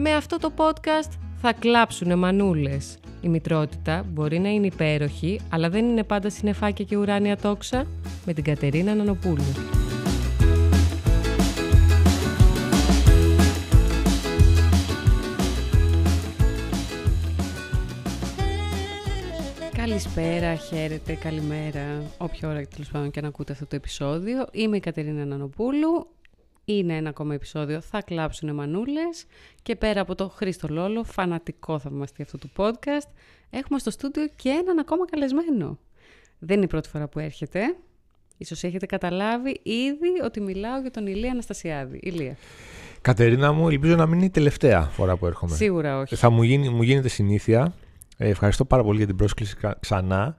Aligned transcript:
Με 0.00 0.14
αυτό 0.14 0.38
το 0.38 0.52
podcast 0.56 1.10
θα 1.40 1.52
κλάψουνε 1.52 2.14
μανούλες. 2.14 2.98
Η 3.20 3.28
μητρότητα 3.28 4.04
μπορεί 4.08 4.38
να 4.38 4.48
είναι 4.48 4.66
υπέροχη, 4.66 5.40
αλλά 5.50 5.70
δεν 5.70 5.84
είναι 5.84 6.04
πάντα 6.04 6.30
συννεφάκια 6.30 6.84
και 6.84 6.96
ουράνια 6.96 7.36
τόξα. 7.36 7.86
Με 8.26 8.32
την 8.32 8.44
Κατερίνα 8.44 8.94
Νανοπούλου. 8.94 9.44
Καλησπέρα, 19.76 20.54
χαίρετε, 20.54 21.14
καλημέρα, 21.14 22.02
όποια 22.18 22.48
ώρα 22.48 22.66
τέλος 22.66 22.88
πάντων 22.88 23.10
και 23.10 23.20
να 23.20 23.28
ακούτε 23.28 23.52
αυτό 23.52 23.66
το 23.66 23.76
επεισόδιο. 23.76 24.46
Είμαι 24.52 24.76
η 24.76 24.80
Κατερίνα 24.80 25.24
Νανοπούλου. 25.24 26.06
Είναι 26.70 26.96
ένα 26.96 27.08
ακόμα 27.08 27.34
επεισόδιο 27.34 27.80
Θα 27.80 28.02
κλάψουν 28.02 28.54
μανούλες 28.54 29.26
και 29.62 29.76
πέρα 29.76 30.00
από 30.00 30.14
το 30.14 30.28
Χρήστο 30.28 30.68
Λόλο, 30.70 31.04
φανατικό 31.04 31.78
θαυμαστή 31.78 32.22
αυτού 32.22 32.38
του 32.38 32.50
podcast, 32.56 33.08
έχουμε 33.50 33.78
στο 33.78 33.90
στούντιο 33.90 34.28
και 34.36 34.48
έναν 34.48 34.78
ακόμα 34.78 35.04
καλεσμένο. 35.04 35.78
Δεν 36.38 36.56
είναι 36.56 36.64
η 36.64 36.68
πρώτη 36.68 36.88
φορά 36.88 37.08
που 37.08 37.18
έρχεται. 37.18 37.76
Ίσως 38.36 38.62
έχετε 38.62 38.86
καταλάβει 38.86 39.60
ήδη 39.62 40.08
ότι 40.24 40.40
μιλάω 40.40 40.80
για 40.80 40.90
τον 40.90 41.06
Ηλία 41.06 41.30
Αναστασιάδη. 41.30 41.98
Ηλία. 42.02 42.36
Κατερίνα 43.00 43.52
μου, 43.52 43.68
ελπίζω 43.68 43.96
να 43.96 44.06
μην 44.06 44.16
είναι 44.16 44.26
η 44.26 44.30
τελευταία 44.30 44.82
φορά 44.82 45.16
που 45.16 45.26
έρχομαι. 45.26 45.54
Σίγουρα 45.54 45.98
όχι. 45.98 46.16
Θα 46.16 46.30
μου, 46.30 46.42
γίνει, 46.42 46.68
μου 46.68 46.82
γίνεται 46.82 47.08
συνήθεια. 47.08 47.74
Ε, 48.16 48.28
ευχαριστώ 48.28 48.64
πάρα 48.64 48.82
πολύ 48.82 48.96
για 48.96 49.06
την 49.06 49.16
πρόσκληση 49.16 49.56
ξανά. 49.80 50.38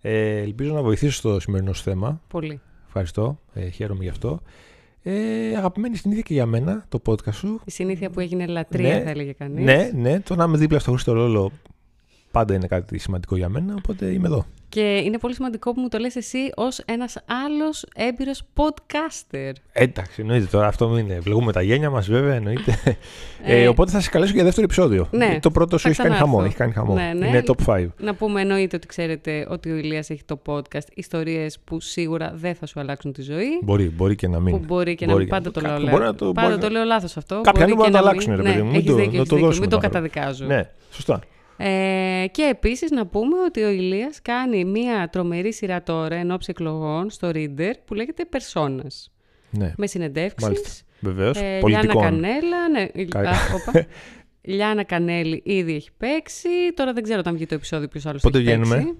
Ε, 0.00 0.36
ελπίζω 0.38 0.74
να 0.74 0.82
βοηθήσω 0.82 1.12
στο 1.12 1.40
σημερινό 1.40 1.72
σου 1.72 1.82
θέμα. 1.82 2.20
Πολύ. 2.28 2.60
Ευχαριστώ. 2.86 3.40
Ε, 3.52 3.68
χαίρομαι 3.68 4.02
γι' 4.02 4.10
αυτό. 4.10 4.40
Ε, 5.02 5.56
αγαπημένη 5.56 5.96
συνήθεια 5.96 6.22
και 6.22 6.32
για 6.34 6.46
μένα 6.46 6.84
το 6.88 7.00
podcast 7.06 7.32
σου. 7.34 7.60
Η 7.64 7.70
συνήθεια 7.70 8.10
που 8.10 8.20
έγινε 8.20 8.46
λατρεία, 8.46 8.94
Ναι. 8.96 9.02
θα 9.02 9.10
έλεγε 9.10 9.32
κανείς. 9.32 9.64
Ναι, 9.64 9.90
ναι, 9.94 10.20
το 10.20 10.34
να 10.34 10.44
είμαι 10.44 10.56
δίπλα 10.58 10.78
στο 10.78 10.90
Χρήστο 10.90 11.14
Λόλο 11.14 11.50
πάντα 12.30 12.54
είναι 12.54 12.66
κάτι 12.66 12.98
σημαντικό 12.98 13.36
για 13.36 13.48
μένα, 13.48 13.74
οπότε 13.78 14.06
είμαι 14.06 14.26
εδώ. 14.26 14.46
Και 14.74 14.96
είναι 15.04 15.18
πολύ 15.18 15.34
σημαντικό 15.34 15.72
που 15.72 15.80
μου 15.80 15.88
το 15.88 15.98
λες 15.98 16.16
εσύ 16.16 16.38
ως 16.56 16.78
ένας 16.84 17.16
άλλος 17.44 17.84
έμπειρος 17.96 18.42
podcaster. 18.56 19.52
Εντάξει, 19.72 20.20
εννοείται 20.20 20.46
τώρα 20.50 20.66
αυτό 20.66 20.88
μην 20.88 21.04
είναι. 21.04 21.18
Βλεγούμε 21.20 21.52
τα 21.52 21.62
γένια 21.62 21.90
μας, 21.90 22.08
βέβαια, 22.08 22.34
εννοείται. 22.34 22.78
Ε, 23.44 23.62
Ε, 23.62 23.68
οπότε 23.68 23.90
θα 23.90 24.00
σε 24.00 24.10
καλέσω 24.10 24.32
για 24.34 24.44
δεύτερο 24.44 24.64
επεισόδιο. 24.64 25.08
Ναι, 25.10 25.38
το 25.42 25.50
πρώτο 25.50 25.76
σου 25.78 25.82
θα 25.82 25.88
έχει 25.88 25.98
κάνει 25.98 26.10
ξανάρθω. 26.14 26.34
χαμό. 26.36 26.46
Έχει 26.48 26.56
κάνει 26.56 26.72
χαμό. 26.72 26.94
Ναι, 26.94 27.12
ναι. 27.16 27.26
Είναι 27.26 27.42
top 27.46 27.66
5. 27.66 27.86
Να 27.98 28.14
πούμε 28.14 28.40
εννοείται 28.40 28.76
ότι 28.76 28.86
ξέρετε 28.86 29.46
ότι 29.50 29.70
ο 29.70 29.76
Ηλίας 29.76 30.10
έχει 30.10 30.22
το 30.24 30.42
podcast 30.46 30.86
ιστορίες 30.94 31.58
που 31.64 31.80
σίγουρα 31.80 32.32
δεν 32.36 32.54
θα 32.54 32.66
σου 32.66 32.80
αλλάξουν 32.80 33.12
τη 33.12 33.22
ζωή. 33.22 33.46
Μπορεί, 33.62 33.90
μπορεί 33.90 34.14
και 34.14 34.28
να 34.28 34.40
μην. 34.40 34.52
Που 34.58 34.64
μπορεί 34.66 34.94
και 34.94 35.06
να 35.06 35.12
Μπορεί 35.12 35.24
μην. 35.24 35.32
Πάντα 35.32 35.50
το 35.50 35.60
λέω, 35.60 35.70
Κάποιοι 35.70 35.84
λα- 35.84 35.90
μπορεί 35.92 36.04
να 36.04 36.14
το- 36.14 36.32
πάντα 36.32 36.48
μπορεί 36.48 36.60
το 36.60 36.66
να- 36.66 36.72
λέω 36.72 36.84
λάθος 36.84 37.16
αυτό. 37.16 37.34
Κάποιοι 37.40 37.50
Μπορεί 37.52 37.64
άλλοι 37.64 37.74
μπορούν 37.74 37.92
και 37.92 37.98
να 37.98 38.02
το 38.02 38.08
μην- 38.08 38.08
αλλάξουν, 38.26 38.36
ρε 38.36 38.42
ναι, 38.42 38.48
παιδί 38.48 38.62
μου. 38.62 38.70
Μην 38.70 38.76
έχεις 38.76 38.90
το- 38.90 38.94
δίκιο, 38.96 39.10
να 39.12 39.16
έχεις 39.18 39.28
το 39.28 39.34
δίκιο. 39.34 39.46
δώσουμε 39.48 39.66
Μην 39.66 39.74
το 39.74 39.80
το 39.80 39.86
άνθρωπο. 39.86 40.08
καταδικάζω. 40.08 40.46
Ναι, 40.46 40.68
σωστά. 40.90 41.20
Ε, 41.56 42.24
και 42.30 42.42
επίσης 42.42 42.90
να 42.90 43.06
πούμε 43.06 43.38
ότι 43.46 43.62
ο 43.62 43.70
Ηλίας 43.70 44.22
κάνει 44.22 44.64
μία 44.64 45.08
τρομερή 45.12 45.52
σειρά 45.52 45.82
τώρα 45.82 46.14
εν 46.16 46.30
ώψη 46.30 46.50
εκλογών 46.50 47.10
στο 47.10 47.30
Reader 47.34 47.72
που 47.84 47.94
λέγεται 47.94 48.24
Personas. 48.32 49.10
Ναι, 49.50 49.72
Με 49.76 49.86
συνεντεύξεις. 49.86 50.48
μάλιστα. 50.48 50.70
Βεβαίως. 51.00 51.36
Ε, 51.36 51.40
Λιάννα 51.40 51.60
Πολιτικών. 51.60 52.02
Κανέλα, 52.02 52.68
ναι. 52.68 53.04
Κα- 53.04 53.20
Α, 53.20 53.34
όπα. 53.54 53.86
Λιάννα 54.54 54.82
Κανέλη 54.84 55.42
ήδη 55.44 55.74
έχει 55.74 55.90
παίξει. 55.96 56.48
Τώρα 56.74 56.92
δεν 56.92 57.02
ξέρω 57.02 57.18
όταν 57.18 57.34
βγει 57.34 57.46
το 57.46 57.54
επεισόδιο 57.54 57.88
ποιος 57.88 58.06
άλλος 58.06 58.22
Πότε 58.22 58.38
έχει 58.38 58.46
βγαίνουμε; 58.46 58.74
παίξει. 58.76 58.94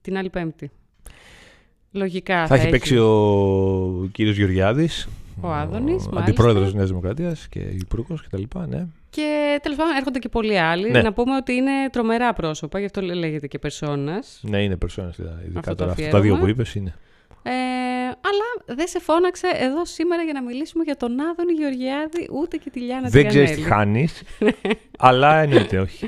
Την 0.00 0.16
άλλη 0.16 0.30
πέμπτη. 0.30 0.70
Λογικά 1.92 2.46
Θα 2.46 2.54
έχει 2.54 2.68
παίξει 2.68 2.96
ο 2.98 4.08
κύριος 4.12 4.36
Γεωργιάδης. 4.36 5.08
Ο 5.40 5.48
Άδωνης, 5.52 5.92
μάλιστα. 6.02 6.20
Αντιπρόεδρος 6.20 6.64
της 6.64 6.74
Νέας 6.74 6.88
Δημοκρατίας 6.88 7.48
και 7.48 7.58
υπουργός 7.58 8.22
κτλ. 8.22 8.42
Ναι. 8.68 8.86
Και 9.10 9.58
τέλος 9.62 9.78
πάντων 9.78 9.96
έρχονται 9.96 10.18
και 10.18 10.28
πολλοί 10.28 10.58
άλλοι. 10.58 10.90
Ναι. 10.90 11.02
Να 11.02 11.12
πούμε 11.12 11.36
ότι 11.36 11.52
είναι 11.52 11.70
τρομερά 11.92 12.32
πρόσωπα, 12.32 12.78
γι' 12.78 12.84
αυτό 12.84 13.00
λέγεται 13.00 13.46
και 13.46 13.58
Personas. 13.62 14.38
ναι, 14.40 14.62
είναι 14.62 14.76
περσόνας. 14.76 15.18
Ειδικά 15.18 15.58
Αυτό 15.58 15.70
το 15.70 15.76
τώρα. 15.76 15.90
Αυτά 15.90 16.02
τα 16.02 16.08
αφιέρωμα. 16.08 16.20
δύο 16.20 16.36
που 16.36 16.46
είπες 16.46 16.74
είναι. 16.74 16.94
Ε, 17.48 17.52
αλλά 18.08 18.76
δεν 18.76 18.86
σε 18.88 19.00
φώναξε 19.00 19.46
εδώ 19.54 19.84
σήμερα 19.84 20.22
για 20.22 20.32
να 20.32 20.42
μιλήσουμε 20.42 20.84
για 20.84 20.96
τον 20.96 21.20
Άδωνη 21.20 21.52
Γεωργιάδη 21.52 22.28
ούτε 22.32 22.56
και 22.56 22.70
τη 22.70 22.80
Λιάννα 22.80 23.08
Δεν 23.08 23.26
ξέρεις 23.28 23.50
τι 23.50 23.56
Τηγανέλη. 23.56 24.06
χάνεις. 24.08 24.22
αλλά 24.98 25.36
εννοείται 25.36 25.78
όχι. 25.78 26.06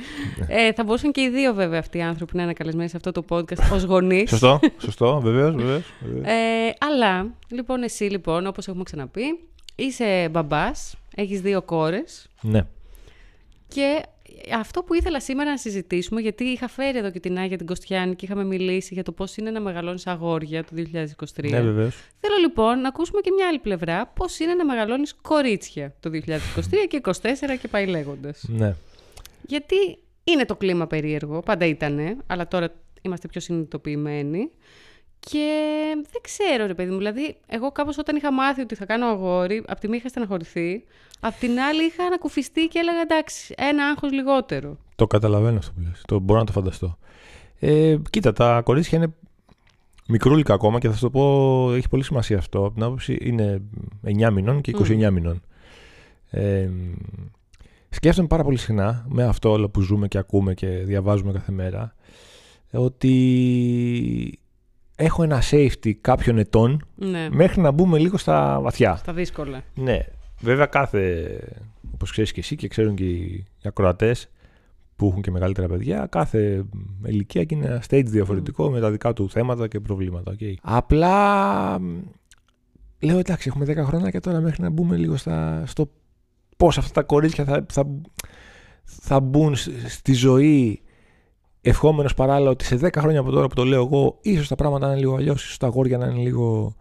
Ε, 0.49 0.73
θα 0.73 0.85
μπορούσαν 0.85 1.13
και 1.13 1.21
οι 1.21 1.29
δύο 1.29 1.55
βέβαια 1.55 1.79
αυτοί 1.79 1.99
οι 1.99 2.03
άνθρωποι 2.03 2.37
να 2.37 2.43
είναι 2.43 2.53
καλεσμένοι 2.53 2.89
σε 2.89 2.97
αυτό 2.97 3.13
το 3.13 3.25
podcast 3.29 3.73
ως 3.75 3.83
γονείς. 3.83 4.31
Σωστό, 4.31 4.61
σωστό, 4.79 5.21
βεβαίως. 5.21 5.55
Βεβαίως, 5.55 5.83
Ε, 6.23 6.71
αλλά, 6.79 7.35
λοιπόν, 7.49 7.83
εσύ 7.83 8.05
λοιπόν, 8.05 8.47
όπως 8.47 8.69
έχουμε 8.69 8.83
ξαναπεί, 8.83 9.39
είσαι 9.75 10.29
μπαμπάς, 10.31 10.95
έχεις 11.15 11.41
δύο 11.41 11.63
κόρες 11.63 12.29
Ναι. 12.41 12.61
και 13.69 14.03
αυτό 14.55 14.83
που 14.83 14.95
ήθελα 14.95 15.21
σήμερα 15.21 15.51
να 15.51 15.57
συζητήσουμε, 15.57 16.21
γιατί 16.21 16.45
είχα 16.45 16.69
φέρει 16.69 16.99
εδώ 16.99 17.11
και 17.11 17.21
την 17.21 17.39
Άγια 17.39 17.57
την 17.57 17.67
Κωστιάνη 17.67 18.15
και 18.15 18.25
είχαμε 18.25 18.45
μιλήσει 18.45 18.95
για 18.95 19.03
το 19.03 19.13
πώς 19.13 19.37
είναι 19.37 19.51
να 19.51 19.61
μεγαλώνεις 19.61 20.07
αγόρια 20.07 20.65
το 20.65 20.71
2023. 20.77 21.51
Ναι, 21.51 21.61
βεβαίως. 21.61 21.97
Θέλω 22.21 22.35
λοιπόν 22.41 22.81
να 22.81 22.89
ακούσουμε 22.89 23.21
και 23.21 23.31
μια 23.37 23.49
άλλη 23.49 23.59
πλευρά, 23.59 24.07
πώς 24.07 24.39
είναι 24.39 24.55
να 24.55 24.65
μεγαλώνεις 24.65 25.15
κορίτσια 25.15 25.95
το 26.01 26.11
2023 26.13 26.19
και 26.89 27.01
2024 27.05 27.13
και 27.61 27.69
πάει 27.69 27.87
λέγοντας. 27.87 28.45
Ναι. 28.49 28.75
Γιατί 29.47 29.99
είναι 30.25 30.45
το 30.45 30.57
κλίμα 30.57 30.87
περίεργο, 30.87 31.41
πάντα 31.41 31.67
ήτανε, 31.67 32.17
αλλά 32.27 32.49
τώρα 32.49 32.75
είμαστε 33.03 33.29
πιο 33.29 33.41
συνειδητοποιημένοι. 33.41 34.51
Και 35.21 35.47
δεν 35.95 36.21
ξέρω, 36.23 36.67
ρε 36.67 36.75
παιδί 36.75 36.91
μου. 36.91 36.97
Δηλαδή, 36.97 37.37
εγώ 37.47 37.73
κάπως 37.73 37.99
όταν 37.99 38.17
είχα 38.17 38.33
μάθει 38.33 38.61
ότι 38.61 38.75
θα 38.75 38.87
κάνω 38.87 39.07
αγόρι, 39.07 39.65
απ' 39.67 39.79
τη 39.79 39.89
μία 39.89 39.97
είχα 39.97 40.09
στεναχωρηθεί, 40.09 40.85
απ' 41.21 41.39
την 41.39 41.59
άλλη 41.61 41.85
είχα 41.85 42.05
ανακουφιστεί 42.05 42.67
και 42.67 42.79
έλεγα 42.79 43.01
εντάξει, 43.01 43.55
ένα 43.57 43.87
άγχος 43.87 44.13
λιγότερο. 44.13 44.77
Το 44.97 45.07
καταλαβαίνω 45.07 45.59
αυτό 45.59 45.73
που 45.73 45.81
λες. 45.81 46.03
Το 46.07 46.19
μπορώ 46.19 46.39
να 46.39 46.47
το 46.47 46.53
φανταστώ. 46.53 46.99
Ε, 47.59 47.97
κοίτα, 48.11 48.33
τα 48.33 48.63
κορίτσια 48.65 48.99
είναι 48.99 49.15
μικρούλικα 50.09 50.55
ακόμα 50.55 50.79
και 50.79 50.89
θα 50.89 50.95
σου 50.95 51.01
το 51.01 51.11
πω, 51.11 51.73
έχει 51.73 51.89
πολύ 51.89 52.05
σημασία 52.05 52.39
αυτό. 52.39 52.65
Από 52.65 52.75
την 52.75 52.83
άποψη 52.83 53.19
είναι 53.21 53.63
9 54.05 54.31
μηνών 54.31 54.61
και 54.61 54.73
29 54.79 55.11
μηνών. 55.11 55.43
Ε, 56.31 56.71
σκέφτομαι 57.89 58.29
πάρα 58.29 58.43
πολύ 58.43 58.59
συχνά 58.59 59.07
με 59.09 59.25
αυτό 59.25 59.51
όλο 59.51 59.69
που 59.69 59.81
ζούμε 59.81 60.09
και 60.09 60.19
ακούμε 60.19 60.55
και 60.55 60.67
διαβάζουμε 60.67 61.33
κάθε 61.33 61.53
μέρα 61.53 61.95
ότι 62.71 64.39
έχω 65.01 65.23
ένα 65.23 65.43
safety 65.51 65.93
κάποιων 66.01 66.39
ετών 66.39 66.87
Ναι, 66.95 67.29
μέχρι 67.31 67.61
να 67.61 67.71
μπούμε 67.71 67.99
λίγο 67.99 68.17
στα 68.19 68.61
βαθιά. 68.61 68.97
στα 68.97 69.13
δύσκολα. 69.13 69.63
Ναι. 69.75 69.99
Βέβαια 70.41 70.67
κάθε, 70.67 71.27
όπως 71.95 72.11
ξέρεις 72.11 72.33
και 72.33 72.41
εσύ 72.41 72.57
και 72.57 72.69
ξέρουν 72.69 72.95
και 72.95 73.05
οι, 73.05 73.23
οι 73.59 73.65
ακροατές 73.65 74.29
που 74.97 75.07
έχουν 75.07 75.23
και 75.23 75.31
μεγαλύτερα 75.31 75.67
παιδιά, 75.69 76.07
κάθε 76.11 76.65
ηλικία 77.05 77.45
και 77.45 77.55
είναι 77.55 77.67
ένα 77.67 77.83
stage 77.89 78.05
διαφορετικό 78.07 78.71
με 78.71 78.81
τα 78.81 78.91
δικά 78.91 79.13
του 79.13 79.31
θέματα 79.31 79.69
και 79.69 79.81
προβλήματα. 79.81 80.31
οκ. 80.33 80.39
Απλά 80.63 81.79
μ, 81.81 81.99
λέω 83.01 83.19
εντάξει 83.19 83.49
έχουμε 83.49 83.65
10 83.69 83.77
χρόνια 83.87 84.11
και 84.11 84.21
τώρα 84.21 84.41
μέχρι 84.41 84.63
να 84.63 84.71
μπούμε 84.71 84.97
λίγο 84.97 85.17
στα, 85.17 85.63
στο 85.67 85.91
πώς 86.57 86.79
αυτά 86.79 86.93
τα 86.93 87.03
κορίτσια 87.03 87.45
θα, 87.45 87.67
θα, 87.73 87.87
θα 88.85 89.21
μπουν 89.21 89.57
σ- 89.57 89.71
στη 89.89 90.13
ζωή 90.13 90.83
ευχόμενος 91.69 92.15
παράλληλα 92.15 92.51
ότι 92.51 92.65
σε 92.65 92.79
10 92.83 92.89
χρόνια 92.99 93.21
από 93.21 93.31
τώρα 93.31 93.47
που 93.47 93.55
το 93.55 93.65
λέω 93.65 93.83
εγώ 93.85 94.19
ίσως 94.23 94.49
τα 94.49 94.55
πράγματα 94.55 94.87
να 94.87 94.93
είναι 94.93 95.01
λίγο 95.01 95.15
αλλιώς, 95.15 95.45
ίσως 95.45 95.57
τα 95.57 95.67
αγόρια 95.67 95.99
να 95.99 96.07
είναι 96.07 96.23
λίγο, 96.23 96.77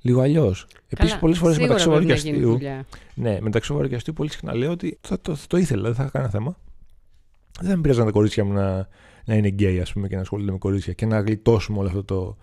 λίγο 0.00 0.20
αλλιώς. 0.20 0.66
Επίσης 0.88 1.18
πολλές 1.18 1.38
φορές 1.38 1.56
σίγουρα 1.56 1.72
μεταξύ 1.74 1.88
πρέπει 1.90 2.04
σοβαρού 2.04 2.06
και 2.06 2.12
να 2.12 2.18
γίνει 2.18 2.36
αστείου 2.36 2.50
δουλειά. 2.52 2.86
ναι, 3.14 3.38
μεταξύ 3.40 3.68
σοβαρού 3.68 3.88
και 3.88 3.94
αστείου 3.94 4.12
πολύ 4.12 4.30
συχνά 4.30 4.54
λέω 4.54 4.70
ότι 4.70 4.98
θα 5.00 5.20
το, 5.20 5.34
θα 5.34 5.46
το 5.46 5.56
ήθελα, 5.56 5.82
δεν 5.82 5.94
θα 5.94 6.02
είχα 6.02 6.10
κανένα 6.10 6.30
θέμα. 6.30 6.56
Δεν 7.60 7.74
με 7.76 7.80
πειράζαν 7.80 8.04
τα 8.04 8.10
κορίτσια 8.10 8.44
μου 8.44 8.52
να, 8.52 8.88
να 9.24 9.34
είναι 9.34 9.48
γκέι, 9.48 9.80
ας 9.80 9.92
πούμε, 9.92 10.08
και 10.08 10.14
να 10.14 10.20
ασχολούνται 10.20 10.52
με 10.52 10.58
κορίτσια 10.58 10.92
και 10.92 11.06
να 11.06 11.20
γλιτώσουμε 11.20 11.78
όλο 11.78 11.88
αυτό 11.88 12.04
το. 12.04 12.36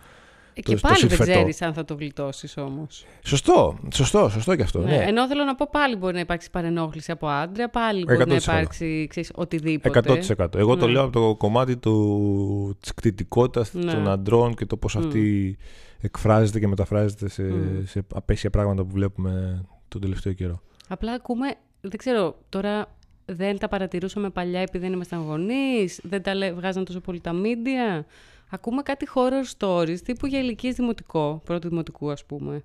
Ε, 0.57 0.62
το- 0.62 0.69
Και 0.69 0.75
το 0.75 0.81
πάλι 0.88 1.00
δεν 1.00 1.09
συμφετό. 1.09 1.31
ξέρεις 1.31 1.62
αν 1.62 1.73
θα 1.73 1.85
το 1.85 1.94
γλιτώσεις 1.94 2.57
όμως. 2.57 3.06
Σωστό, 3.25 3.78
σωστό, 3.94 4.29
σωστό 4.29 4.56
και 4.56 4.62
αυτό. 4.63 4.79
Ναι. 4.79 4.85
Ναι, 4.97 5.03
Ενώ 5.07 5.28
θέλω 5.28 5.44
να 5.44 5.56
πω 5.56 5.68
πάλι 5.72 5.95
μπορεί 5.95 6.13
να 6.13 6.19
υπάρξει 6.19 6.50
παρενόχληση 6.50 7.12
από 7.12 7.27
άντρα, 7.27 7.69
πάλι 7.69 8.04
μπορεί 8.04 8.18
να 8.18 8.24
100%. 8.24 8.42
υπάρξει 8.42 9.07
ξέρεις, 9.09 9.31
οτιδήποτε. 9.36 10.00
100%. 10.00 10.57
Εγώ 10.57 10.75
το 10.75 10.86
Ναι. 10.86 10.92
λέω 10.92 11.04
από 11.04 11.12
το 11.19 11.36
κομμάτι 11.36 11.77
του, 11.77 12.77
της 12.80 12.94
κτητικότητας 12.94 13.74
Ναι. 13.74 13.92
των 13.94 14.07
αντρών 14.09 14.54
και 14.56 14.65
το 14.65 14.77
πώς 14.77 14.95
Μμ. 14.95 15.00
αυτή 15.00 15.57
εκφράζεται 16.01 16.60
και 16.60 16.68
μεταφράζεται 16.68 17.30
σε, 17.30 17.44
Μμ. 17.44 17.86
σε 17.86 18.06
απέσια 18.13 18.50
πράγματα 18.50 18.83
που 18.83 18.89
βλέπουμε 18.92 19.62
τον 19.88 20.01
τελευταίο 20.01 20.33
καιρό. 20.33 20.62
Απλά 20.88 21.12
ακούμε, 21.12 21.48
δεν 21.81 21.98
ξέρω, 21.98 22.36
τώρα 22.50 22.95
δεν 23.25 23.57
τα 23.60 23.68
παρατηρούσαμε 23.68 24.30
παλιά 24.30 24.60
επειδή 24.60 24.83
δεν 24.86 24.94
ήμασταν 24.94 25.19
γονείς, 25.21 26.00
δεν 26.03 26.21
τα 26.21 26.33
λέ- 26.36 26.53
βγάζαν 26.53 26.86
τόσο 26.86 27.00
πολύ 27.00 27.19
τα 27.21 27.31
media. 27.33 28.03
Ακούμε 28.49 28.81
κάτι 28.81 29.07
horror 29.15 29.57
stories 29.57 29.99
τύπου 30.03 30.25
για 30.25 30.39
ηλικίες 30.39 30.75
δημοτικό, 30.75 31.41
πρώτου 31.45 31.69
δημοτικού 31.69 32.11
ας 32.11 32.25
πούμε. 32.25 32.63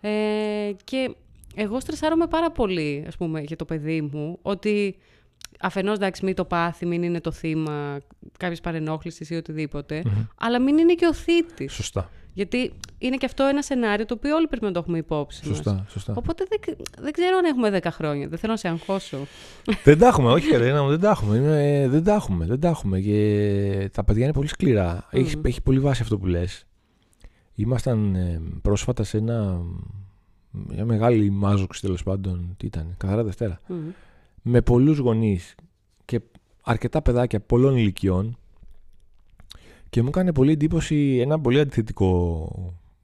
Ε, 0.00 0.72
και 0.84 1.14
εγώ 1.54 1.80
στρεσάρομαι 1.80 2.26
πάρα 2.26 2.50
πολύ, 2.50 3.04
ας 3.06 3.16
πούμε, 3.16 3.40
για 3.40 3.56
το 3.56 3.64
παιδί 3.64 4.00
μου, 4.00 4.38
ότι 4.42 4.96
αφενός 5.60 5.96
εντάξει 5.96 6.24
μην 6.24 6.34
το 6.34 6.44
πάθει, 6.44 6.86
μην 6.86 7.02
είναι 7.02 7.20
το 7.20 7.32
θύμα 7.32 7.98
κάποιες 8.38 8.60
παρενόχλησης 8.60 9.30
ή 9.30 9.34
οτιδήποτε, 9.34 10.02
αλλά 10.38 10.60
μην 10.60 10.78
είναι 10.78 10.94
και 10.94 11.06
ο 11.06 11.14
θήτης. 11.14 11.72
Σωστά. 11.72 12.10
Γιατί 12.36 12.72
είναι 12.98 13.16
και 13.16 13.26
αυτό 13.26 13.44
ένα 13.44 13.62
σενάριο 13.62 14.06
το 14.06 14.14
οποίο 14.14 14.36
όλοι 14.36 14.46
πρέπει 14.46 14.64
να 14.64 14.72
το 14.72 14.78
έχουμε 14.78 14.98
υπόψη. 14.98 15.48
μας. 15.48 15.56
Σωστά, 15.56 15.86
σωστά. 15.88 16.14
Οπότε 16.16 16.44
δεν, 16.48 16.76
δεν 16.98 17.12
ξέρω 17.12 17.36
αν 17.36 17.44
έχουμε 17.44 17.78
10 17.82 17.88
χρόνια. 17.90 18.28
Δεν 18.28 18.38
θέλω 18.38 18.52
να 18.52 18.58
σε 18.58 18.68
αγχώσω. 18.68 19.16
δεν 19.84 19.98
τα 19.98 20.06
έχουμε, 20.06 20.30
όχι 20.30 20.48
Κατερίνα 20.48 20.82
μου, 20.82 20.88
δεν 20.88 21.00
τα 21.00 21.10
έχουμε. 21.10 21.36
Είναι, 21.36 21.88
δεν 21.88 22.04
τα 22.04 22.14
έχουμε, 22.14 22.46
δεν 22.46 22.60
τα 22.60 22.68
έχουμε. 22.68 23.00
Και 23.00 23.90
τα 23.92 24.04
παιδιά 24.04 24.24
είναι 24.24 24.32
πολύ 24.32 24.48
σκληρά. 24.48 25.08
Έχεις, 25.10 25.34
έχει 25.42 25.62
πολύ 25.62 25.78
βάση 25.78 26.02
αυτό 26.02 26.18
που 26.18 26.26
λες. 26.26 26.66
Ήμασταν 27.54 28.14
ε, 28.14 28.40
πρόσφατα 28.62 29.04
σε 29.04 29.16
ένα, 29.16 29.62
μια 30.50 30.84
μεγάλη 30.84 31.30
μάζοξη 31.30 31.80
τέλος 31.80 32.02
πάντων. 32.02 32.54
Τι 32.56 32.66
ήταν, 32.66 32.94
καθαρά 32.96 33.24
Δευτέρα. 33.24 33.60
Μμμ. 33.66 33.78
Με 34.42 34.62
πολλούς 34.62 34.98
γονείς 34.98 35.54
και 36.04 36.20
αρκετά 36.62 37.02
παιδάκια 37.02 37.40
πολλών 37.40 37.76
ηλικιών 37.76 38.38
και 39.90 40.02
μου 40.02 40.08
έκανε 40.08 40.32
πολύ 40.32 40.52
εντύπωση 40.52 41.18
ένα 41.20 41.40
πολύ 41.40 41.60
αντιθετικό 41.60 42.48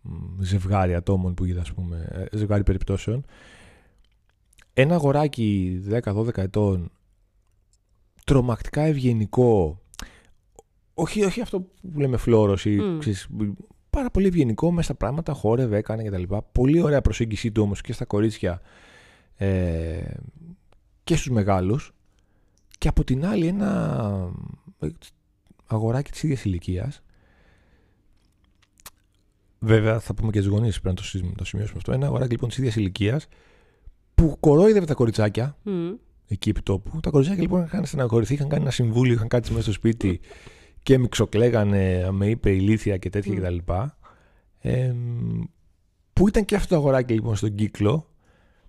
μ, 0.03 0.43
ζευγάρι 0.43 0.95
ατόμων 0.95 1.35
που 1.35 1.45
είδα, 1.45 1.61
ας 1.61 1.73
πούμε, 1.73 2.09
ε, 2.31 2.37
ζευγάρι 2.37 2.63
περιπτώσεων. 2.63 3.25
Ένα 4.73 4.95
αγοράκι 4.95 5.81
10-12 5.89 6.43
ετών, 6.43 6.91
τρομακτικά 8.25 8.83
ευγενικό, 8.83 9.81
όχι, 10.95 11.25
όχι 11.25 11.41
αυτό 11.41 11.61
που 11.93 12.01
λέμε 12.01 12.17
φλόρος 12.17 12.65
ή 12.65 12.77
Μμ. 12.77 12.99
ξέρεις, 12.99 13.29
πάρα 13.91 14.11
πολύ 14.11 14.27
ευγενικό 14.27 14.71
μέσα 14.71 14.83
στα 14.83 14.95
πράγματα, 14.95 15.33
χόρευε, 15.33 15.77
έκανε 15.77 16.03
κτλ. 16.03 16.35
Πολύ 16.53 16.81
ωραία 16.81 17.01
προσέγγιση 17.01 17.53
του 17.53 17.63
όμως 17.63 17.81
και 17.81 17.93
στα 17.93 18.05
κορίτσια 18.05 18.61
ε, 19.37 20.15
και 21.05 21.17
στους 21.17 21.31
μεγάλους 21.31 21.93
και 22.79 22.89
από 22.89 23.05
την 23.05 23.27
άλλη 23.27 23.47
ένα 23.47 24.33
ε, 24.79 24.89
αγοράκι 25.75 26.11
της 26.11 26.23
ίδιας 26.23 26.45
ηλικίας 26.45 27.03
βέβαια 29.59 30.01
θα 30.01 30.15
πούμε 30.15 30.31
και 30.31 30.39
τις 30.39 30.49
γονείς 30.49 30.81
πρέπει 30.81 30.89
να 30.89 30.95
το, 30.95 31.03
συζη- 31.09 31.35
το 31.37 31.45
σημειώσουμε 31.45 31.79
αυτό 31.79 31.93
ένα 31.93 32.07
αγοράκι 32.07 32.31
λοιπόν 32.31 32.49
της 32.49 32.59
ίδιας 32.59 32.77
ηλικίας 32.77 33.27
που 34.15 34.37
κορόιδευε 34.41 34.87
τα 34.87 34.95
κοριτσάκια 34.95 35.57
Μμ. 35.63 35.91
εκεί 36.29 36.49
επί 36.49 36.63
τόπου. 36.63 37.01
Τα 37.01 37.11
κοριτσάκια 37.11 37.43
λοιπόν 37.43 37.65
είχαν 37.65 37.85
στεναχωρηθεί, 37.85 38.35
είχαν 38.35 38.49
κάνει 38.49 38.63
ένα 38.63 38.71
συμβούλιο, 38.71 39.15
είχαν 39.15 39.29
κάτσει 39.29 39.51
μέσα 39.51 39.63
στο 39.65 39.73
σπίτι 39.73 40.21
και 40.83 40.99
μιξοκλέγανε, 40.99 42.09
με 42.11 42.27
είπε 42.27 42.51
ηλίθεια 42.51 42.97
και 42.97 43.11
τέτοια 43.11 43.33
Μμ. 43.33 43.37
κτλ. 43.59 43.73
Ε, 44.59 44.95
που 46.13 46.29
ήταν 46.29 46.45
και 46.45 46.55
αυτό 46.55 46.69
το 46.69 46.77
αγοράκι 46.77 47.13
λοιπόν 47.13 47.37
στον 47.37 47.55
κύκλο 47.55 48.07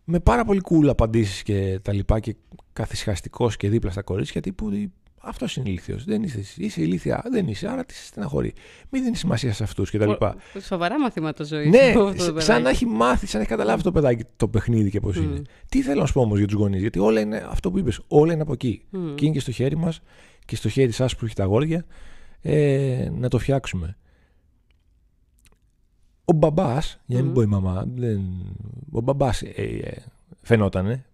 με 0.04 0.20
πάρα 0.20 0.46
πολύ 0.46 0.62
cool 0.70 0.88
απαντήσεις 0.88 1.44
και 1.44 1.80
τα 1.82 1.94
λοιπά 1.94 2.20
και 2.20 2.36
καθησυχαστικός 2.74 3.58
και 3.58 3.70
δίπλα 3.70 3.92
στα 3.92 4.02
κορίτσια 4.02 4.42
τύπου 4.42 4.70
αυτός 5.25 5.56
είναι 5.56 5.70
ηλίθιος. 5.70 6.04
Δεν 6.04 6.24
είσαι 6.24 6.40
εσύ. 6.40 6.64
Είσαι 6.64 6.81
ηλίθια. 6.81 7.24
Δεν 7.31 7.48
είσαι. 7.48 7.68
Άρα 7.68 7.86
τι 7.86 7.94
σε 7.94 8.06
στεναχωρεί. 8.06 8.54
Μην 8.90 9.04
δίνεις 9.04 9.20
σημασία 9.20 9.54
σε 9.54 9.64
αυτούς 9.64 9.92
κτλ. 9.92 10.12
Πο- 10.12 10.36
Σοβαρά 10.62 11.00
μαθήματα 11.00 11.44
ζωής. 11.44 11.70
Ναι, 11.70 11.94
σαν 12.42 12.62
να 12.62 12.70
έχει 12.70 12.86
μάθει, 12.86 13.25
σαν 13.25 13.36
να 13.40 13.42
έχει 13.46 13.56
καταλάβει 13.56 13.84
το 13.84 13.92
παιδάκι 13.92 14.24
το 14.36 14.48
παιχνίδι 14.48 14.90
και 14.90 15.00
πώς 15.00 15.18
Μμ. 15.18 15.24
είναι. 15.24 15.42
Τι 15.70 15.81
θέλω 15.81 16.00
να 16.02 16.06
σου 16.06 16.14
πω 16.14 16.22
όμως 16.22 16.38
για 16.38 16.48
τους 16.48 16.56
γονείς, 16.56 16.81
Γιατί 16.81 17.00
όλα 17.00 17.20
είναι 17.20 17.46
αυτό 17.50 17.72
που 17.72 17.78
είπες, 17.80 18.00
όλα 18.08 18.34
είναι 18.34 18.42
από 18.42 18.54
εκεί. 18.54 18.86
Μμ. 18.90 19.16
Και 19.16 19.25
είναι 19.25 19.34
και 19.34 19.40
στο 19.40 19.52
χέρι 19.52 19.78
μας 19.78 20.02
και 20.46 20.56
στο 20.56 20.70
χέρι 20.70 20.92
σας 20.92 21.16
που 21.16 21.25
έχει 21.25 21.36
τα 21.36 21.44
αγόρια 21.44 21.86
ε, 22.42 23.10
να 23.18 23.28
το 23.28 23.40
φτιάξουμε. 23.40 23.98
Ο 26.25 26.34
μπαμπάς, 26.34 27.00
για 27.06 27.18
να 27.18 27.22
μην 27.24 27.31
Μμ. 27.31 27.36
πω 27.36 27.42
η 27.42 27.46
μαμά, 27.46 27.86
δεν, 27.96 28.22
ο 28.92 29.02
μπαμπάς 29.02 29.42
ε, 29.42 29.48
ε, 29.56 29.92
φαινότανε 30.42 31.06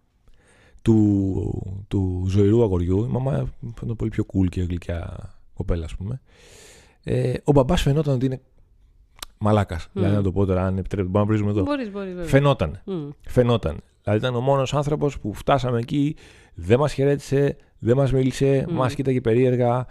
του, 0.82 1.62
του 1.88 2.24
ζωηρού 2.28 2.62
αγοριού. 2.62 3.04
Η 3.04 3.08
μαμά 3.08 3.32
φαίνεται 3.74 3.96
πολύ 3.96 4.10
πιο 4.10 4.24
cool 4.34 4.48
και 4.48 4.62
γλυκιά 4.62 5.30
κοπέλα, 5.54 5.84
ας 5.84 5.96
πούμε. 5.96 6.20
Ε, 7.04 7.32
ο 7.44 7.52
μπαμπάς 7.52 7.82
φαινόταν 7.82 8.14
ότι 8.14 8.26
είναι 8.26 8.40
μαλάκας. 9.38 9.88
Δηλαδή, 9.92 10.14
να 10.14 10.22
το 10.22 10.32
πω 10.32 10.44
τώρα, 10.44 10.66
αν 10.66 10.78
επιτρέπετε, 10.78 11.08
μπορούμε 11.08 11.20
να 11.20 11.26
βρίζουμε 11.26 11.50
εδώ. 11.50 11.62
Μπορείς, 11.62 11.90
μπορείς, 11.90 12.12
βέβαια. 12.12 12.28
Φαινόταν. 12.28 12.80
Μμ. 12.84 13.08
Φαινόταν. 13.26 13.76
Δηλαδή 14.02 14.20
ήταν 14.20 14.34
ο 14.34 14.40
μόνος 14.40 14.74
άνθρωπος 14.74 15.18
που 15.18 15.34
φτάσαμε 15.34 15.78
εκεί, 15.78 16.16
δεν 16.54 16.78
μας 16.78 16.92
χαιρέτησε, 16.92 17.56
δεν 17.78 17.96
μας 17.96 18.12
μίλησε, 18.12 18.66
Μμ. 18.68 18.74
μας 18.74 18.94
κοίταγε 18.94 19.20
περίεργα. 19.20 19.86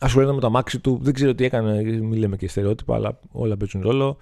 Ασχολιόταν 0.00 0.34
με 0.34 0.40
το 0.40 0.46
αμάξι 0.46 0.78
του. 0.78 0.98
Δεν 1.02 1.14
ξέρω 1.14 1.34
τι 1.34 1.44
έκανε, 1.44 1.82
μην 1.82 2.12
λέμε 2.12 2.36
και 2.36 2.48
στερεότυπα, 2.48 2.94
αλλά 2.94 3.20
όλα 3.32 3.56
παίζουν 3.56 3.82
ρόλο. 3.82 4.16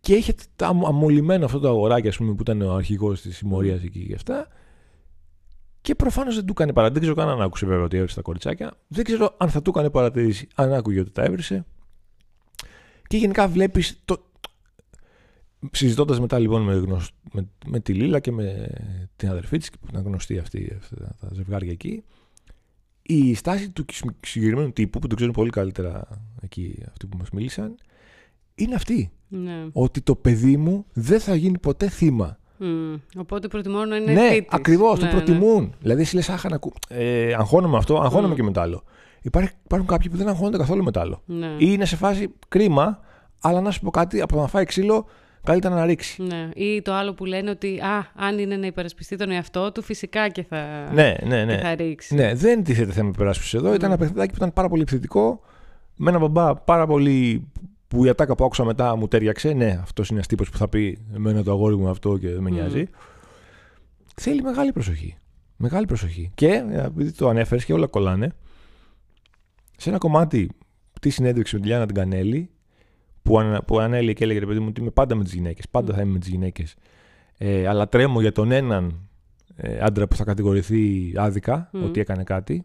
Και 0.00 0.14
είχε 0.14 0.34
τα 0.56 0.66
αμ- 0.66 0.86
αμολυμένο 0.86 1.44
αυτό 1.44 1.58
το 1.58 1.68
αγοράκι, 1.68 2.08
ας 2.08 2.16
πούμε, 2.16 2.34
που 2.34 2.42
ήταν 2.42 2.62
ο 2.62 2.74
αρχηγός 2.74 3.20
της 3.20 3.36
συμμορίας 3.36 3.82
εκεί 3.82 4.06
και 4.06 4.14
αυτά. 4.14 4.48
Και 5.80 5.94
προφανώς 5.94 6.34
δεν 6.34 6.44
του 6.44 6.52
έκανε 6.52 6.72
παρατήρηση. 6.72 7.06
Δεν 7.06 7.14
ξέρω 7.14 7.28
καν 7.28 7.38
αν 7.40 7.46
άκουσε 7.46 7.66
βέβαια 7.66 7.84
ότι 7.84 7.96
έβρισε 7.96 8.16
τα 8.16 8.22
κοριτσάκια. 8.22 8.72
Δεν 8.88 9.04
ξέρω 9.04 9.34
αν 9.38 9.48
θα 9.48 9.62
του 9.62 9.70
έκανε 9.70 9.90
παρατήρηση 9.90 10.48
αν 10.54 10.72
άκουγε 10.72 11.00
ότι 11.00 11.10
τα 11.10 11.22
έβρισε. 11.22 11.64
Και 13.06 13.16
γενικά 13.16 13.48
βλέπεις 13.48 14.00
το, 14.04 14.30
Συζητώντας 15.72 16.20
μετά 16.20 16.38
λοιπόν 16.38 16.62
με, 16.62 16.74
γνωσ... 16.74 17.10
με, 17.32 17.48
με 17.66 17.80
τη 17.80 17.94
Λίλα 17.94 18.20
και 18.20 18.32
με 18.32 18.68
την 19.16 19.28
αδερφή 19.28 19.58
της, 19.58 19.70
που 19.70 19.86
ήταν 19.88 20.02
γνωστή 20.02 20.38
αυτή, 20.38 20.76
αυτά 20.78 21.16
τα 21.20 21.28
ζευγάρια 21.32 21.72
εκεί, 21.72 22.04
η 23.02 23.34
στάση 23.34 23.70
του 23.70 23.84
συγκεκριμένου 24.20 24.72
τύπου, 24.72 24.98
που 24.98 25.06
το 25.06 25.14
ξέρουν 25.14 25.32
πολύ 25.34 25.50
καλύτερα 25.50 26.08
εκεί 26.40 26.82
αυτοί 26.88 27.06
που 27.06 27.16
μας 27.16 27.30
μίλησαν, 27.30 27.74
είναι 28.54 28.74
αυτή. 28.74 29.10
Ναι. 29.32 29.66
Ότι 29.72 30.00
το 30.00 30.14
παιδί 30.14 30.56
μου 30.56 30.84
δεν 30.92 31.20
θα 31.20 31.34
γίνει 31.34 31.58
ποτέ 31.58 31.88
θύμα. 31.88 32.38
Μμ. 32.56 32.94
Οπότε 33.16 33.48
προτιμώ 33.48 33.84
να 33.84 33.96
είναι 33.96 34.12
ναι, 34.12 34.28
θήτης. 34.30 34.48
ακριβώς, 34.50 34.98
το 34.98 35.04
Ναι, 35.04 35.10
προτιμούν. 35.10 35.74
Δηλαδή, 35.80 36.00
εσύ 36.02 36.14
λες, 36.14 36.28
Αχ, 36.28 36.44
να 36.44 36.54
ακού... 36.54 36.72
ε, 36.88 37.32
αγχώνομαι 37.34 37.76
αυτό, 37.76 38.00
αγχώνομαι 38.00 38.32
Μμ. 38.32 38.36
και 38.36 38.42
με 38.42 38.50
το 38.52 38.60
άλλο. 38.60 38.82
Υπάρχει, 39.22 39.50
υπάρχουν 39.64 39.88
κάποιοι 39.88 40.10
που 40.10 40.16
δεν 40.16 40.28
αγχώνονται 40.28 40.56
καθόλου 40.56 40.84
με 40.84 40.90
το 40.90 41.00
άλλο. 41.00 41.22
Ναι. 41.26 41.46
Ή 41.46 41.56
είναι 41.58 41.84
σε 41.84 41.96
φάση 41.96 42.28
κρίμα, 42.48 43.00
αλλά 43.40 43.60
να 43.60 43.70
σου 43.70 43.80
πω 43.80 43.90
κάτι, 43.90 44.20
από 44.20 44.34
το 44.34 44.40
να 44.40 44.46
φάει 44.46 44.64
ξύλο, 44.64 45.06
καλύτερα 45.44 45.74
να 45.74 45.84
ρίξει. 45.84 46.22
Ναι. 46.22 46.48
Ή 46.54 46.82
το 46.82 46.92
άλλο 46.94 47.14
που 47.14 47.24
λένε 47.24 47.50
ότι 47.50 47.78
α, 47.80 48.06
αν 48.14 48.38
είναι 48.38 48.56
να 48.56 48.66
υπερασπιστεί 48.66 49.16
τον 49.16 49.30
εαυτό 49.30 49.72
του, 49.72 49.82
φυσικά 49.82 50.28
και 50.28 50.42
θα, 50.42 50.88
Ναι, 50.92 51.14
ναι, 51.24 51.38
και 51.38 51.44
ναι. 51.44 51.58
θα 51.58 51.74
ρίξει. 51.74 52.14
Ναι, 52.14 52.34
δεν 52.34 52.64
τίθεται 52.64 52.92
θέμα 52.92 53.08
υπεράσπισης 53.14 53.54
εδώ. 53.54 53.66
Ήταν 53.68 53.78
Ναι. 53.80 53.86
ένα 53.86 53.96
παιχνιδάκι 53.96 54.30
που 54.30 54.36
ήταν 54.36 54.52
πάρα 54.52 54.68
πολύ 54.68 54.82
επιθετικό. 54.82 55.40
Με 55.96 56.10
ένα 56.10 56.18
μπαμπά 56.18 56.54
πάρα 56.54 56.86
πολύ. 56.86 57.48
Που 57.90 58.04
η 58.04 58.08
ατάκα 58.08 58.34
που 58.34 58.44
άκουσα 58.44 58.64
μετά 58.64 58.96
μου 58.96 59.08
τέριαξε. 59.08 59.52
Ναι, 59.52 59.78
αυτός 59.82 60.08
είναι 60.08 60.16
ένας 60.16 60.26
τύπος 60.26 60.50
που 60.50 60.56
θα 60.56 60.68
πει 60.68 60.98
Εμένα 61.14 61.42
το 61.42 61.50
αγόρι 61.50 61.76
μου 61.76 61.88
αυτό 61.88 62.18
και 62.18 62.28
δεν 62.28 62.42
με 62.42 62.50
Μμ. 62.50 62.54
νοιάζει. 62.54 62.86
Θέλει 64.14 64.42
μεγάλη 64.42 64.72
προσοχή. 64.72 65.16
Μεγάλη 65.56 65.86
προσοχή. 65.86 66.30
Και 66.34 66.64
επειδή 66.74 67.12
το 67.12 67.28
ανέφερες 67.28 67.64
και 67.64 67.72
όλα 67.72 67.86
κολλάνε, 67.86 68.32
σε 69.76 69.88
ένα 69.88 69.98
κομμάτι 69.98 70.50
τη 71.00 71.10
συνέντευξη 71.10 71.54
με 71.54 71.60
τη 71.60 71.66
Λιάννα 71.66 71.86
την 71.86 71.94
Κανέλη, 71.94 72.50
που, 73.22 73.38
ανα, 73.38 73.62
που 73.62 73.78
ανέλυε 73.78 74.12
και 74.12 74.24
έλεγε 74.24 74.38
ρε 74.38 74.46
παιδί 74.46 74.58
μου 74.58 74.66
ότι 74.68 74.80
είμαι 74.80 74.90
πάντα 74.90 75.14
με 75.14 75.24
τις 75.24 75.32
γυναίκες, 75.34 75.68
πάντα 75.70 75.92
Μμ. 75.92 75.96
θα 75.96 76.02
είμαι 76.02 76.12
με 76.12 76.18
τις 76.18 76.28
γυναίκες. 76.28 76.74
Ε, 77.38 77.66
αλλά 77.66 77.88
τρέμω 77.88 78.20
για 78.20 78.32
τον 78.32 78.50
έναν 78.50 79.08
ε, 79.56 79.78
άντρα 79.80 80.08
που 80.08 80.16
θα 80.16 80.24
κατηγορηθεί 80.24 81.12
άδικα 81.16 81.70
Μμ. 81.72 81.84
ότι 81.84 82.00
έκανε 82.00 82.24
κάτι. 82.24 82.64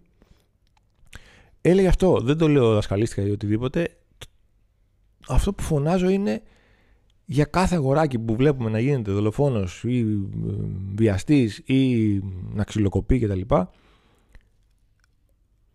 Έλεγε 1.62 1.88
αυτό. 1.88 2.20
Δεν 2.24 2.38
το 2.38 2.48
λέω 2.48 2.74
δασκαλίστηκα 2.74 3.28
ή 3.28 3.32
οτιδήποτε. 3.32 3.98
Αυτό 5.30 5.54
που 5.54 5.64
φωνάζω 5.64 6.10
είναι 6.10 6.42
για 7.26 7.46
κάθε 7.46 7.76
αγοράκι 7.76 8.20
που 8.20 8.36
βλέπουμε 8.36 8.70
να 8.70 8.80
γίνεται 8.80 9.12
δολοφόνος 9.12 9.84
ή 9.84 10.00
ε, 10.00 10.04
βιαστής 10.96 11.58
ή 11.66 12.06
να 12.54 12.64
ξυλοκοπεί 12.64 13.20
κτλ. 13.20 13.42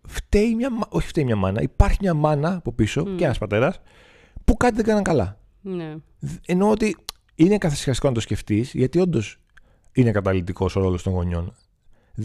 Φταίει 0.07 0.55
μια, 0.55 0.71
μα- 0.71 0.87
όχι 0.91 1.07
φταίει 1.09 1.25
μια 1.25 1.37
μάνα, 1.37 1.63
υπάρχει 1.63 1.99
μια 2.01 2.15
μάνα 2.15 2.55
από 2.57 2.73
πίσω 2.73 3.05
Μμ. 3.07 3.17
και 3.17 3.25
ένας 3.25 3.39
πατέρας 3.39 3.81
που 4.45 4.57
κάτι 4.57 4.75
δεν 4.77 4.85
κάναν 4.85 5.03
καλά. 5.03 5.39
Ναι. 5.61 5.97
Εννοώ 6.47 6.71
ότι 6.71 6.97
είναι 7.35 7.59
καθυσυχαστικό 7.59 8.09
να 8.09 8.15
το 8.15 8.21
σκεφτείς, 8.21 8.75
γιατί 8.75 8.99
όντως 8.99 9.39
είναι 9.93 10.11
καταλητικό 10.11 10.69
ο 10.77 10.81
ρόλος 10.81 11.03
των 11.03 11.13
γονιών. 11.13 11.55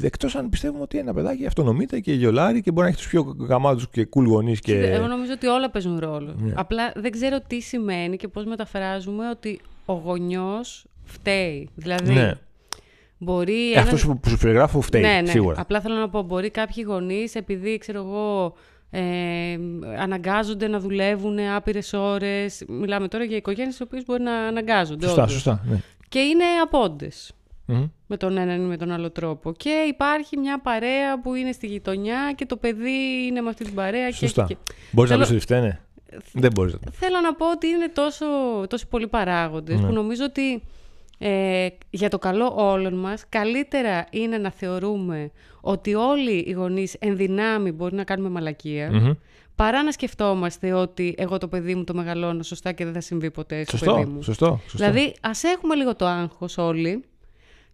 Εκτός 0.01 0.35
αν 0.35 0.49
πιστεύουμε 0.49 0.81
ότι 0.81 0.97
ένα 0.97 1.13
παιδάκι 1.13 1.45
αυτονομείται 1.45 1.99
και 1.99 2.13
γιολάρει 2.13 2.61
και 2.61 2.71
μπορεί 2.71 2.83
να 2.83 2.87
έχει 2.87 2.97
τους 2.97 3.07
πιο 3.09 3.35
γαμάτους 3.39 3.89
και 3.89 4.07
cool 4.15 4.25
γονείς. 4.25 4.59
Και... 4.59 4.79
Εγώ 4.79 5.07
νομίζω 5.07 5.31
ότι 5.33 5.47
όλα 5.47 5.69
παίζουν 5.71 5.99
ρόλο. 5.99 6.35
Ναι. 6.37 6.53
Απλά 6.55 6.91
δεν 6.95 7.11
ξέρω 7.11 7.37
τι 7.47 7.59
σημαίνει 7.59 8.17
και 8.17 8.27
πώς 8.27 8.45
μεταφράζουμε 8.45 9.29
ότι 9.29 9.59
ο 9.85 9.93
γονιός 9.93 10.85
φταίει. 11.03 11.69
Δηλαδή, 11.75 12.13
Ναι. 12.13 12.33
μπορεί... 13.17 13.69
Ε, 13.69 13.71
ένας- 13.71 13.83
Αυτός 13.83 14.05
που 14.05 14.29
σου 14.29 14.37
περιγράφω 14.37 14.81
φταίει, 14.81 15.01
ναι, 15.01 15.21
ναι. 15.21 15.29
σίγουρα. 15.29 15.61
Απλά 15.61 15.81
θέλω 15.81 15.95
να 15.95 16.09
πω, 16.09 16.21
μπορεί 16.21 16.49
κάποιοι 16.49 16.83
γονείς 16.87 17.35
επειδή, 17.35 17.77
ξέρω 17.77 17.99
εγώ, 17.99 18.53
ε, 18.89 19.01
αναγκάζονται 19.99 20.67
να 20.67 20.79
δουλεύουν 20.79 21.39
άπειρες 21.39 21.93
ώρες. 21.93 22.63
Μιλάμε 22.67 23.07
τώρα 23.07 23.23
για 23.23 23.37
οικογένειες 23.37 23.79
οι 23.79 23.83
οποίες 23.83 24.05
μπορεί 24.05 24.23
να 24.23 24.33
αναγκάζονται. 24.33 25.05
Σωστά, 25.05 25.21
όντως. 25.21 25.33
σωστά. 25.33 25.63
Ναι. 25.69 25.81
Και 26.09 26.19
είναι 26.19 26.43
απόντες 26.63 27.31
Μμμ. 27.65 27.85
Με 28.07 28.17
τον 28.17 28.38
έναν 28.38 28.62
ή 28.62 28.65
με 28.65 28.77
τον 28.77 28.91
άλλο 28.91 29.12
τρόπο. 29.12 29.53
Και 29.53 29.85
υπάρχει 29.88 30.38
μια 30.38 30.59
παρέα 30.62 31.21
που 31.21 31.33
είναι 31.35 31.51
στη 31.51 31.67
γειτονιά 31.67 32.33
και 32.35 32.45
το 32.45 32.57
παιδί 32.57 33.25
είναι 33.27 33.41
με 33.41 33.50
αυτή 33.50 33.63
την 33.63 33.74
παρέα. 33.74 34.09
Και, 34.09 34.15
Σωστά. 34.15 34.45
και, 34.45 34.55
Μπορείς 34.91 35.09
να 35.12 35.15
Θέλω- 35.15 35.27
πεις 35.27 35.29
ότι 35.35 35.39
φταίνε; 35.39 35.79
Δεν 36.33 36.51
μπορείς 36.53 36.74
να 36.74 36.79
Θέλω 36.91 37.19
να 37.19 37.33
πω 37.33 37.51
ότι 37.51 37.67
είναι 37.67 37.89
τόσο, 37.89 38.25
τόσο 38.69 38.85
πολλοί 38.89 39.07
παράγοντες 39.07 39.79
Ναι. 39.79 39.88
που 39.88 39.93
νομίζω 39.93 40.24
ότι 40.25 40.63
ε, 41.17 41.67
για 41.89 42.09
το 42.09 42.17
καλό 42.17 42.53
όλων 42.55 42.93
μας, 42.93 43.24
καλύτερα 43.29 44.05
είναι 44.12 44.38
να 44.38 44.51
θεωρούμε 44.51 45.31
ότι 45.62 45.93
όλοι 45.95 46.31
οι 46.47 46.51
γονείς 46.51 46.93
εν 47.00 47.15
δυνάμει 47.15 47.71
μπορεί 47.71 47.95
να 47.95 48.03
κάνουμε 48.03 48.29
μαλακία, 48.29 48.89
Μμμ. 48.93 49.12
παρά 49.55 49.83
να 49.83 49.91
σκεφτόμαστε 49.91 50.74
ότι 50.74 51.15
εγώ 51.17 51.38
το 51.38 51.47
παιδί 51.47 51.75
μου 51.75 51.83
το 51.83 51.93
μεγαλώνω 51.93 52.43
σωστά 52.43 52.71
και 52.71 52.83
δεν 52.83 52.93
θα 52.93 53.01
συμβεί 53.01 53.31
ποτέ 53.31 53.63
στο 53.63 53.77
Σωστό, 53.77 53.93
παιδί 53.95 54.09
μου. 54.12 54.21
σωστό, 54.21 54.59
σωστό. 54.67 54.77
Δηλαδή, 54.77 55.15
ας 55.21 55.43
έχουμε 55.43 55.75
λίγο 55.75 55.95
το 55.95 56.05
άγχος 56.05 56.57
όλοι 56.57 57.03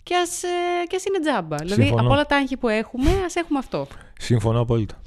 και 0.04 0.16
ας, 0.16 0.44
ε, 0.44 0.48
και 0.88 0.96
ας 0.96 1.06
είναι 1.06 1.20
τζάμπα. 1.20 1.56
Δηλαδή, 1.56 1.82
Συμφωνώ. 1.82 2.02
από 2.02 2.12
όλα 2.14 2.26
τα 2.26 2.36
άγχη 2.36 2.58
που 2.58 2.68
έχουμε, 2.68 3.10
ας 3.26 3.36
έχουμε 3.36 3.60
αυτό. 3.60 3.88
Συμφωνώ 4.20 4.60
απόλυτα. 4.60 5.02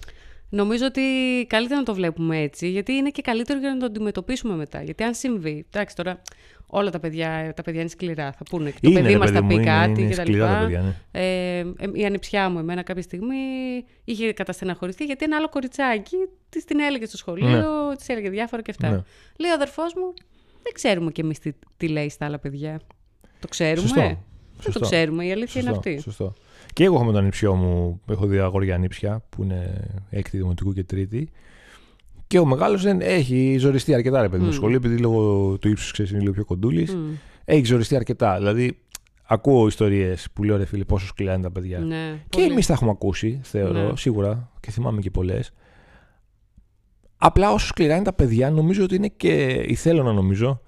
Νομίζω 0.49 0.87
ότι 0.87 1.03
καλύτερα 1.49 1.79
να 1.81 1.85
το 1.87 1.95
βλέπουμε 1.95 2.39
έτσι, 2.39 2.69
γιατί 2.69 2.93
είναι 2.93 3.11
και 3.11 3.23
καλύτερο 3.23 3.59
για 3.59 3.71
να 3.71 3.77
το 3.77 3.85
αντιμετωπίσουμε 3.87 4.55
μετά. 4.55 4.83
Γιατί 4.83 5.03
αν 5.03 5.15
συμβεί, 5.15 5.67
εντάξει 5.73 5.97
τώρα 5.97 6.23
όλα 6.67 6.91
τα 6.91 7.01
παιδιά, 7.01 7.53
τα 7.57 7.63
παιδιά 7.63 7.81
είναι 7.81 7.89
σκληρά, 7.89 8.33
θα 8.33 8.43
πούνε. 8.51 8.71
Το 8.71 8.77
Είναι, 8.81 9.01
παιδί 9.01 9.13
ρε 9.13 9.19
μας 9.19 9.27
παιδί 9.27 9.37
θα 9.39 9.43
μου, 9.43 9.49
πει 9.49 9.55
είναι- 9.55 9.65
κάτι 9.65 10.01
είναι 10.01 10.11
και 10.11 10.17
τα 10.17 10.23
σκληρά 10.23 10.47
τα 10.47 10.53
λοιπά. 10.53 10.63
παιδιά, 10.65 10.81
ναι. 10.81 11.21
Ε, 11.21 11.59
ε, 11.59 11.65
η 11.93 12.05
ανιψιά 12.05 12.49
μου 12.49 12.59
εμένα 12.59 12.83
κάποια 12.83 13.03
στιγμή 13.03 13.37
είχε 14.05 14.33
καταστεναχωρηθεί 14.33 15.05
γιατί 15.05 15.25
ένα 15.25 15.37
άλλο 15.37 15.49
κοριτσάκι 15.49 16.17
της 16.49 16.65
την 16.65 16.81
έλεγε 16.81 17.07
στο 17.07 17.17
σχολείο, 17.17 17.49
Ναι. 17.89 17.97
της 17.97 18.09
έλεγε 18.09 18.29
διάφορα 18.31 18.63
και 18.63 18.71
αυτά. 18.71 18.89
Ναι. 18.91 19.03
Λέει 19.39 19.51
ο 19.51 19.55
αδερφός 19.55 19.95
μου, 19.95 20.15
δεν 20.63 20.73
ξέρουμε 20.73 21.11
κι 21.13 21.21
εμείς 21.21 21.39
τι, 21.39 21.51
τι 21.77 21.89
λέει 21.89 22.09
στα 22.09 22.25
άλλα 22.25 22.39
παιδιά. 22.39 22.81
Το 23.41 23.49
ξέρουμε. 23.49 23.89
Σωστό. 23.89 24.19
Δεν 24.55 24.63
Σωστό. 24.63 24.79
το 24.81 24.87
ξέρουμε, 24.87 25.27
η 25.27 25.33
αλήθεια 25.33 25.61
είναι 25.61 25.71
Σωστό, 25.73 25.91
αυτή. 25.91 26.03
Σωστό. 26.03 26.33
Και 26.73 26.85
εγώ 26.85 26.95
έχω 26.95 27.05
με 27.05 27.13
τον 27.13 27.21
ανιψιό 27.21 27.55
μου, 27.55 28.01
έχω 28.11 28.27
δύο 28.27 28.45
αγόρια 28.45 28.75
ανήψια 28.75 29.23
που 29.31 29.43
είναι 29.43 29.85
έκτη 30.11 30.37
δημοτικού 30.37 30.73
και 30.73 30.85
τρίτη. 30.85 31.29
Και 32.27 32.39
ο 32.39 32.45
μεγάλος 32.45 32.83
δεν 32.83 33.01
έχει 33.01 33.57
ζοριστεί 33.59 33.95
αρκετά, 33.95 34.21
ρε 34.23 34.29
παιδί 34.29 34.39
μου, 34.43 34.47
Μμ. 34.47 34.51
στο 34.51 34.61
σχολείο, 34.61 34.77
επειδή 34.77 34.97
λόγω 34.99 35.57
του 35.59 35.69
ύψους 35.69 35.93
ξέρεις 35.93 36.11
είναι 36.11 36.21
λίγο 36.21 36.33
πιο 36.33 36.45
κοντούλης. 36.45 36.95
Μμ. 36.95 37.01
Έχει 37.45 37.65
ζοριστεί 37.65 37.97
αρκετά. 37.97 38.37
Δηλαδή, 38.37 38.79
ακούω 39.25 39.67
ιστορίες 39.67 40.27
που 40.33 40.43
λέω 40.43 40.57
ρε 40.57 40.65
φίλε, 40.65 40.85
πόσο 40.85 41.07
σκληρά 41.07 41.33
είναι 41.35 41.43
τα 41.43 41.51
παιδιά. 41.51 41.79
Ναι, 41.79 42.19
Και 42.29 42.39
πολύ. 42.41 42.53
εμείς 42.53 42.67
τα 42.67 42.73
έχουμε 42.73 42.91
ακούσει, 42.91 43.41
θεωρώ, 43.43 43.73
Ναι. 43.89 43.97
σίγουρα, 43.97 44.51
και 44.61 44.71
θυμάμαι 44.71 45.01
και 45.01 45.11
πολλές. 45.11 45.53
Απλά 47.17 47.53
όσο 47.53 47.67
σκληρά 47.67 47.95
είναι 47.95 48.05
τα 48.05 48.13
παιδιά, 48.13 48.51
νομίζω 48.51 48.85
ότι 48.85 48.95
είναι 48.95 49.09
και. 49.09 49.65
ή 49.67 49.75
θέλω 49.75 50.03
να 50.03 50.13
νομίζω, 50.13 50.61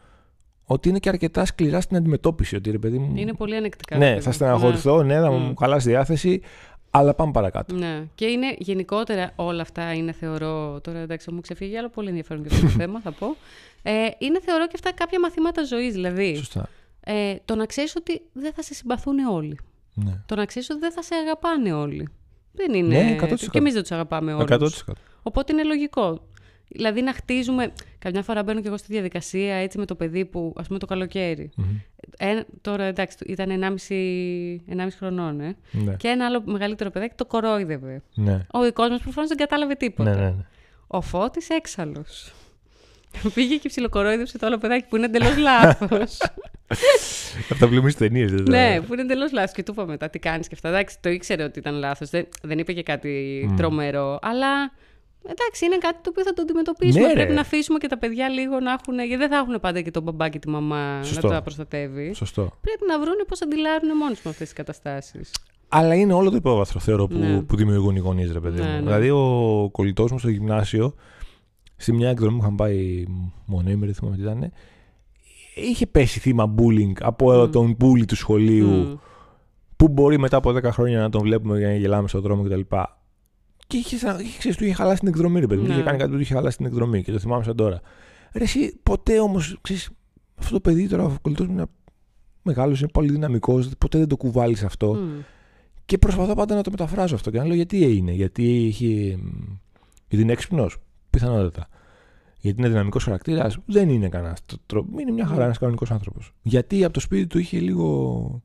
ότι 0.66 0.88
είναι 0.88 0.98
και 0.98 1.08
αρκετά 1.08 1.44
σκληρά 1.44 1.80
στην 1.80 1.96
αντιμετώπιση. 1.96 2.56
Ότι 2.56 2.70
ρε 2.70 2.78
παιδί 2.78 2.98
μου. 2.98 3.12
Είναι 3.16 3.32
πολύ 3.32 3.56
ανεκτικά. 3.56 3.96
ναι, 3.96 4.04
τα 4.04 4.10
θα 4.10 4.14
παιδιά. 4.16 4.32
στεναχωρηθώ, 4.32 5.02
ναι, 5.02 5.20
θα 5.20 5.30
Μμ. 5.30 5.34
μου 5.42 5.56
χαλάσει 5.56 5.88
διάθεση, 5.88 6.40
αλλά 6.90 7.14
πάμε 7.14 7.32
παρακάτω. 7.32 7.74
Ναι. 7.74 8.02
Και 8.14 8.24
είναι 8.26 8.54
γενικότερα 8.58 9.32
όλα 9.36 9.62
αυτά 9.62 9.92
είναι 9.94 10.12
θεωρώ. 10.12 10.80
Τώρα 10.80 10.98
εντάξει, 10.98 11.30
μου 11.32 11.40
ξεφύγει 11.40 11.76
άλλο 11.76 11.88
πολύ 11.88 12.08
ενδιαφέρον 12.08 12.42
και 12.42 12.54
αυτό 12.54 12.66
το 12.66 12.72
θέμα, 12.80 13.00
θα 13.00 13.12
πω. 13.12 13.36
Ε, 13.82 13.92
είναι 14.18 14.40
θεωρώ 14.40 14.66
και 14.66 14.72
αυτά 14.74 14.92
κάποια 14.92 15.20
μαθήματα 15.20 15.64
ζωής. 15.64 15.92
Δηλαδή, 15.92 16.34
Σωστά. 16.36 16.68
ε, 17.04 17.34
το 17.44 17.54
να 17.54 17.66
ξέρεις 17.66 17.96
ότι 17.96 18.22
δεν 18.32 18.52
θα 18.52 18.62
σε 18.62 18.74
συμπαθούν 18.74 19.18
όλοι. 19.18 19.58
Ναι. 19.94 20.22
Το 20.26 20.34
να 20.34 20.44
ξέρεις 20.44 20.70
ότι 20.70 20.80
δεν 20.80 20.92
θα 20.92 21.02
σε 21.02 21.14
αγαπάνε 21.14 21.72
όλοι. 21.72 22.08
Δεν 22.52 22.74
είναι. 22.74 23.02
Ναι, 23.02 23.16
100%. 23.20 23.34
Και 23.50 23.58
εμείς 23.58 23.72
δεν 23.72 23.82
τους 23.82 23.90
αγαπάμε 23.92 24.34
όλους. 24.34 24.84
100%. 24.86 24.92
Οπότε 25.22 25.52
είναι 25.52 25.64
λογικό. 25.64 26.20
Δηλαδή 26.68 27.02
να 27.02 27.12
χτίζουμε. 27.12 27.72
Καμιά 27.98 28.22
φορά 28.22 28.42
μπαίνω 28.42 28.60
και 28.60 28.68
εγώ 28.68 28.76
στη 28.76 28.92
διαδικασία 28.92 29.54
έτσι 29.54 29.78
με 29.78 29.84
το 29.84 29.94
παιδί 29.94 30.24
που, 30.24 30.54
ας 30.56 30.66
πούμε, 30.66 30.78
το 30.78 30.86
καλοκαίρι. 30.86 31.50
Μμμ. 31.56 31.64
Ε, 32.18 32.44
τώρα 32.60 32.84
εντάξει, 32.84 33.16
ήταν 33.26 33.50
1,5, 33.50 34.74
1,5 34.76 34.88
χρονών, 34.98 35.40
ε. 35.40 35.56
Ναι. 35.70 35.94
Και 35.94 36.08
ένα 36.08 36.26
άλλο 36.26 36.42
μεγαλύτερο 36.44 36.90
παιδάκι 36.90 37.14
το 37.14 37.24
κορόιδευε. 37.24 38.02
Ναι. 38.14 38.46
Ο 38.50 38.62
δικός 38.62 38.88
μας 38.88 39.00
προφανώς 39.00 39.28
δεν 39.28 39.38
κατάλαβε 39.38 39.74
τίποτα. 39.74 40.10
Ναι, 40.10 40.16
ναι, 40.16 40.30
ναι. 40.30 40.44
Ο 40.86 41.00
Φώτης 41.00 41.48
έξαλλος. 41.48 42.32
Πήγε 43.34 43.56
και 43.56 43.68
ψιλοκορόιδευσε 43.68 44.38
το 44.38 44.46
άλλο 44.46 44.58
παιδάκι 44.58 44.86
που 44.88 44.96
είναι 44.96 45.04
εντελώς 45.04 45.36
λάθος. 45.36 46.18
Από 47.50 47.58
τα 47.60 47.66
βλέπουμε 47.66 47.90
στι 47.90 48.08
ταινίες, 48.08 48.32
δεν 48.32 48.42
ναι, 48.42 48.80
που 48.80 48.92
είναι 48.92 49.02
εντελώς 49.02 49.32
λάθος. 49.32 49.52
Και 49.52 49.62
του 49.62 49.72
είπα 49.72 49.86
μετά 49.86 50.10
τι 50.10 50.18
κάνεις 50.18 50.48
και 50.48 50.54
αυτά. 50.54 50.68
Εντάξει, 50.68 50.96
το 51.00 51.08
ήξερε 51.08 51.42
ότι 51.44 51.58
ήταν 51.58 51.74
λάθος. 51.74 52.10
Δεν, 52.10 52.28
δεν 52.42 52.58
είπε 52.58 52.72
και 52.72 52.82
κάτι 52.82 53.44
Μμ. 53.50 53.56
τρομερό. 53.56 54.18
Αλλά 54.22 54.72
εντάξει, 55.30 55.64
είναι 55.64 55.76
κάτι 55.78 55.98
το 56.02 56.08
οποίο 56.10 56.22
θα 56.24 56.32
το 56.32 56.42
αντιμετωπίσουμε. 56.42 57.06
Ναι, 57.06 57.12
Πρέπει 57.12 57.28
ρε. 57.28 57.34
να 57.34 57.40
αφήσουμε 57.40 57.78
και 57.78 57.86
τα 57.88 57.98
παιδιά 57.98 58.28
λίγο 58.28 58.60
να 58.60 58.72
έχουν. 58.72 58.94
Γιατί 58.98 59.16
δεν 59.16 59.28
θα 59.28 59.36
έχουν 59.36 59.60
πάντα 59.60 59.80
και 59.80 59.90
τον 59.90 60.02
μπαμπά 60.02 60.28
και 60.28 60.38
τη 60.38 60.48
μαμά 60.48 61.00
Σωστό. 61.02 61.26
να 61.28 61.34
τα 61.34 61.42
προστατεύει. 61.42 62.12
Σωστό. 62.14 62.42
Πρέπει 62.60 62.84
να 62.88 63.00
βρούνε 63.00 63.24
πώς 63.28 63.42
αντιλάρουν 63.42 63.88
μόνοι 63.96 64.10
με 64.24 64.30
αυτές 64.30 64.36
τις 64.48 64.52
καταστάσεις. 64.52 65.30
Αλλά 65.68 65.94
είναι 65.94 66.12
όλο 66.12 66.30
το 66.30 66.36
υπόβαθρο, 66.36 66.80
θεωρώ, 66.80 67.06
που, 67.06 67.16
Ναι. 67.18 67.42
που 67.42 67.56
δημιουργούν 67.56 67.96
οι 67.96 67.98
γονείς, 67.98 68.32
ρε 68.32 68.40
παιδί 68.40 68.60
Ναι, 68.60 68.66
μου. 68.66 68.72
ναι. 68.74 68.80
Δηλαδή, 68.80 69.10
ο 69.10 69.68
κολλητός 69.72 70.10
μου 70.12 70.18
στο 70.18 70.28
γυμνάσιο, 70.28 70.94
σε 71.76 71.92
μια 71.92 72.08
εκδρομή 72.10 72.36
που 72.36 72.42
είχαν 72.42 72.54
πάει 72.54 73.04
μονέμερη, 73.46 73.92
θυμάμαι 73.92 74.16
τι 74.16 74.22
ήταν, 74.22 74.52
είχε 75.54 75.86
πέσει 75.86 76.20
θύμα 76.20 76.54
bullying 76.58 76.92
από 77.00 77.32
Μμ. 77.32 77.50
τον 77.50 77.76
bully 77.80 78.04
του 78.06 78.16
σχολείου, 78.16 78.68
Μμ. 78.68 78.94
που 79.76 79.88
μπορεί 79.88 80.18
μετά 80.18 80.36
από 80.36 80.52
10 80.52 80.62
χρόνια 80.72 81.00
να 81.00 81.10
τον 81.10 81.20
βλέπουμε 81.22 81.58
για 81.58 81.66
να 81.68 81.74
γελάμε 81.74 82.08
στον 82.08 82.20
δρόμο 82.20 82.42
κτλ. 82.42 82.60
Και 83.66 83.76
είχε, 83.76 83.96
σαν- 83.96 84.20
είχε, 84.20 84.38
ξέρεις, 84.38 84.56
του 84.56 84.64
είχε 84.64 84.72
χαλάσει 84.74 84.98
την 84.98 85.08
εκδρομή, 85.08 85.40
ρε 85.40 85.46
παιδί 85.46 85.60
μου. 85.60 85.66
Ναι. 85.66 85.72
Είχε 85.72 85.82
κάνει 85.82 85.98
κάτι 85.98 86.10
που 86.10 86.16
του 86.16 86.22
είχε 86.22 86.34
χαλάσει 86.34 86.56
την 86.56 86.66
εκδρομή 86.66 87.02
και 87.02 87.12
το 87.12 87.18
θυμάμαι 87.18 87.44
σαν 87.44 87.56
τώρα. 87.56 87.80
Ρε, 88.34 88.42
εσύ 88.44 88.76
ποτέ 88.82 89.20
όμως, 89.20 89.58
αυτό 90.38 90.52
το 90.54 90.60
παιδί 90.60 90.88
τώρα, 90.88 91.04
ο 91.04 91.14
κολλητός 91.22 91.46
μου 91.46 91.52
είναι 91.52 91.66
μεγάλος, 92.42 92.80
είναι 92.80 92.88
πολύ 92.92 93.10
δυναμικός, 93.10 93.68
ποτέ 93.78 93.98
δεν 93.98 94.08
το 94.08 94.16
κουβάλεις 94.16 94.64
αυτό. 94.64 94.94
Μμ. 94.94 95.20
Και 95.84 95.98
προσπαθώ 95.98 96.34
πάντα 96.34 96.54
να 96.54 96.62
το 96.62 96.70
μεταφράζω 96.70 97.14
αυτό 97.14 97.30
και 97.30 97.38
να 97.38 97.44
λέω 97.44 97.54
γιατί 97.54 97.96
είναι. 97.96 98.12
Γιατί 98.12 98.66
έχει. 98.66 99.18
μ, 99.22 99.28
Γιατί 100.08 100.24
είναι 100.24 100.32
έξυπνος. 100.32 100.76
Πιθανότατα. 101.10 101.68
Γιατί 102.40 102.58
είναι 102.60 102.68
δυναμικός 102.68 103.04
χαρακτήρας. 103.04 103.58
Δεν 103.66 103.88
είναι 103.88 104.08
κανένας. 104.08 104.38
Είναι 105.00 105.10
μια 105.12 105.26
χαρά 105.26 105.40
Mm. 105.40 105.44
ένας 105.44 105.58
κανονικός 105.58 105.90
άνθρωπος. 105.90 106.32
Γιατί 106.42 106.84
από 106.84 106.92
το 106.92 107.00
σπίτι 107.00 107.26
του 107.26 107.38
είχε 107.38 107.58
λίγο. 107.58 108.40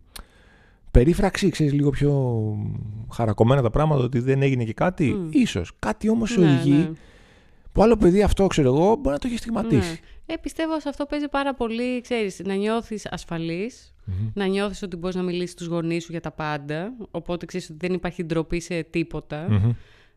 Περίφραξη, 0.92 1.50
ξέρεις, 1.50 1.74
λίγο 1.74 1.90
πιο 1.90 2.14
χαρακωμένα 3.12 3.62
τα 3.62 3.70
πράγματα, 3.70 4.04
ότι 4.04 4.20
δεν 4.20 4.42
έγινε 4.42 4.64
και 4.64 4.74
κάτι. 4.74 5.16
Mm. 5.18 5.34
Ίσως. 5.36 5.72
Κάτι 5.80 6.10
όμως 6.10 6.30
σε 6.32 6.40
Ναι, 6.40 6.46
οδηγεί. 6.54 6.72
ναι. 6.78 6.92
Που 7.72 7.84
άλλο 7.84 7.98
παιδί 7.98 8.22
αυτό, 8.24 8.48
ξέρω 8.48 8.68
εγώ, 8.68 8.96
μπορεί 8.96 9.10
να 9.10 9.18
το 9.18 9.28
έχεις 9.28 9.40
στιγματίσει. 9.40 9.90
Ναι. 9.90 10.34
Ε, 10.34 10.38
πιστεύω 10.38 10.80
σε 10.80 10.90
αυτό 10.90 11.06
παίζει 11.06 11.28
πάρα 11.28 11.54
πολύ, 11.54 12.02
ξέρεις, 12.02 12.40
να 12.46 12.54
νιώθεις 12.54 13.08
ασφαλής, 13.12 13.94
Μμμ. 14.06 14.30
να 14.34 14.46
νιώθεις 14.46 14.82
ότι 14.82 14.96
μπορείς 14.96 15.16
να 15.16 15.22
μιλήσεις 15.22 15.52
στους 15.52 15.68
γονείς 15.68 16.04
σου 16.04 16.12
για 16.12 16.22
τα 16.22 16.32
πάντα, 16.32 16.94
οπότε 17.12 17.46
ξέρεις 17.46 17.70
ότι 17.70 17.78
δεν 17.88 17.94
υπάρχει 17.94 18.24
ντροπή 18.24 18.60
σε 18.60 18.84
τίποτα. 18.84 19.48
Μμμ. 19.50 19.72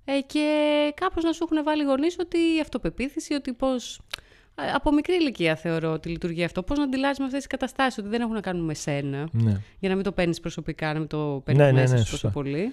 Ε, 0.05 0.21
και 0.27 0.47
κάπως 0.97 1.25
να 1.25 1.33
σου 1.33 1.47
έχουν 1.51 1.65
βάλει 1.65 1.83
οι 1.83 1.87
γονείς 1.87 2.17
ότι 2.21 2.37
η 2.39 2.61
αυτοπεποίθηση, 2.61 3.35
ότι 3.35 3.53
πώς... 3.53 4.01
ε, 4.55 4.71
Από 4.75 4.93
μικρή 4.93 5.15
ηλικία 5.15 5.57
θεωρώ 5.57 5.93
ότι 5.93 6.09
λειτουργεί 6.09 6.45
αυτό. 6.45 6.63
Πώς 6.63 6.79
να 6.79 6.85
αντιλάζεις 6.85 7.19
με 7.19 7.25
αυτές 7.25 7.39
τις 7.39 7.49
καταστάσεις, 7.51 7.99
ότι 7.99 8.09
δεν 8.09 8.21
έχουν 8.21 8.35
να 8.35 8.41
κάνουν 8.41 8.65
με 8.65 8.75
σένα. 8.75 9.29
Ναι. 9.33 9.61
Για 9.79 9.89
να 9.89 9.95
μην 9.95 10.05
το 10.05 10.13
παίρνεις 10.13 10.41
προσωπικά, 10.41 10.93
να 10.93 10.99
μην 10.99 11.09
το 11.09 11.43
παίρνεις 11.45 11.65
Ναι, 11.65 11.73
ναι, 11.73 11.81
μέσα 11.81 11.95
ναι, 11.95 12.01
σου 12.01 12.07
σωστά. 12.07 12.27
τόσο 12.29 12.41
πολύ. 12.41 12.73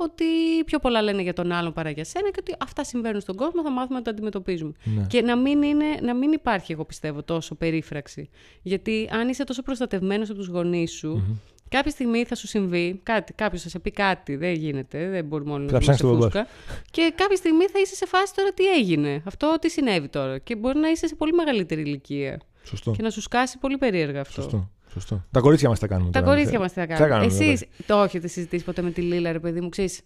Ότι 0.00 0.24
πιο 0.66 0.78
πολλά 0.78 1.02
λένε 1.02 1.22
για 1.22 1.32
τον 1.32 1.52
άλλον 1.52 1.72
παρά 1.72 1.90
για 1.90 2.04
σένα 2.04 2.30
και 2.30 2.36
ότι 2.40 2.54
αυτά 2.58 2.84
συμβαίνουν 2.84 3.20
στον 3.20 3.36
κόσμο, 3.36 3.62
θα 3.62 3.70
μάθουμε 3.70 3.98
να 3.98 4.04
τα 4.04 4.10
αντιμετωπίζουμε. 4.10 4.72
Ναι. 4.84 5.06
Και 5.08 5.22
να 5.22 5.36
μην, 5.36 5.62
είναι, 5.62 5.84
να 6.02 6.14
μην 6.14 6.32
υπάρχει, 6.32 6.72
εγώ 6.72 6.84
πιστεύω, 6.84 7.22
τόσο 7.22 7.54
περίφραξη. 7.54 8.28
Γιατί 8.62 9.08
αν 9.12 9.28
είσαι 9.28 9.44
τόσο 9.44 9.62
προστατευμένος 9.62 10.30
από 10.30 10.38
τους 10.38 10.48
γονείς 10.48 10.92
σου, 10.92 11.08
Μμμ. 11.08 11.36
Κάποια 11.68 11.90
στιγμή 11.90 12.24
θα 12.24 12.34
σου 12.34 12.46
συμβεί 12.46 13.00
κάτι, 13.02 13.32
κάποιος 13.32 13.62
θα 13.62 13.68
σε 13.68 13.78
πει 13.78 13.90
κάτι. 13.90 14.36
Δεν 14.36 14.52
γίνεται, 14.52 15.08
δεν 15.08 15.24
μπορούμε 15.24 15.52
όλοι 15.52 15.66
Θα 15.66 15.72
να 15.72 15.78
ψάξεις 15.78 16.02
είμαστε 16.02 16.28
τον 16.30 16.30
μπαμπά 16.30 16.46
φούσκα. 16.46 16.82
Και 16.90 17.12
κάποια 17.16 17.36
στιγμή 17.36 17.66
θα 17.66 17.80
είσαι 17.80 17.94
σε 17.94 18.06
φάση 18.06 18.34
τώρα 18.34 18.52
τι 18.52 18.66
έγινε. 18.66 19.22
Αυτό 19.24 19.56
τι 19.60 19.70
συνέβη 19.70 20.08
τώρα. 20.08 20.38
Και 20.38 20.56
μπορεί 20.56 20.78
να 20.78 20.88
είσαι 20.88 21.06
σε 21.06 21.14
πολύ 21.14 21.32
μεγαλύτερη 21.32 21.80
ηλικία. 21.80 22.40
Σωστό. 22.64 22.90
Και 22.90 23.02
να 23.02 23.10
σου 23.10 23.20
σκάσει 23.20 23.58
πολύ 23.58 23.78
περίεργα 23.78 24.20
αυτό. 24.20 24.42
Σωστό. 24.42 24.70
Σωστό. 24.92 25.24
Τα 25.30 25.40
κορίτσια 25.40 25.68
μας 25.68 25.78
τα 25.78 25.86
κάνουμε. 25.86 26.10
Τα 26.10 26.20
τώρα, 26.20 26.32
κορίτσια 26.32 26.58
ναι. 26.58 26.64
μας 26.64 26.72
τι 26.72 26.80
θα 26.80 26.86
Τι 26.86 26.92
θα 26.92 26.98
κάνουν. 26.98 27.28
κάνουμε, 27.28 27.44
Εσείς 27.44 27.64
το 27.86 28.02
έχετε 28.02 28.28
συζητήσεις 28.28 28.64
ποτέ 28.64 28.82
με 28.82 28.90
τη 28.90 29.00
Λίλα, 29.00 29.32
ρε 29.32 29.38
παιδί 29.38 29.60
μου, 29.60 29.68
ξέρεις. 29.68 30.00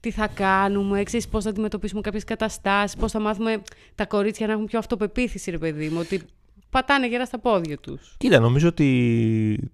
Τι 0.00 0.10
θα 0.10 0.26
κάνουμε, 0.26 1.02
ξέρεις 1.02 1.28
πώς 1.28 1.44
θα 1.44 1.50
αντιμετωπίσουμε 1.50 2.00
κάποιες 2.00 2.24
καταστάσεις, 2.24 2.96
πώς 2.96 3.12
θα 3.12 3.20
μάθουμε 3.20 3.62
τα 3.94 4.06
κορίτσια 4.06 4.46
να 4.46 4.52
έχουν 4.52 4.64
πιο 4.64 4.78
αυτοπεποίθηση, 4.78 5.50
ρε 5.50 5.58
παιδί 5.58 5.88
μου, 5.88 5.98
ότι 6.00 6.22
πατάνε 6.70 7.08
γερά 7.08 7.24
στα 7.24 7.38
πόδια 7.38 7.78
τους. 7.78 8.14
Κοίτα, 8.18 8.38
νομίζω 8.38 8.68
ότι. 8.68 9.70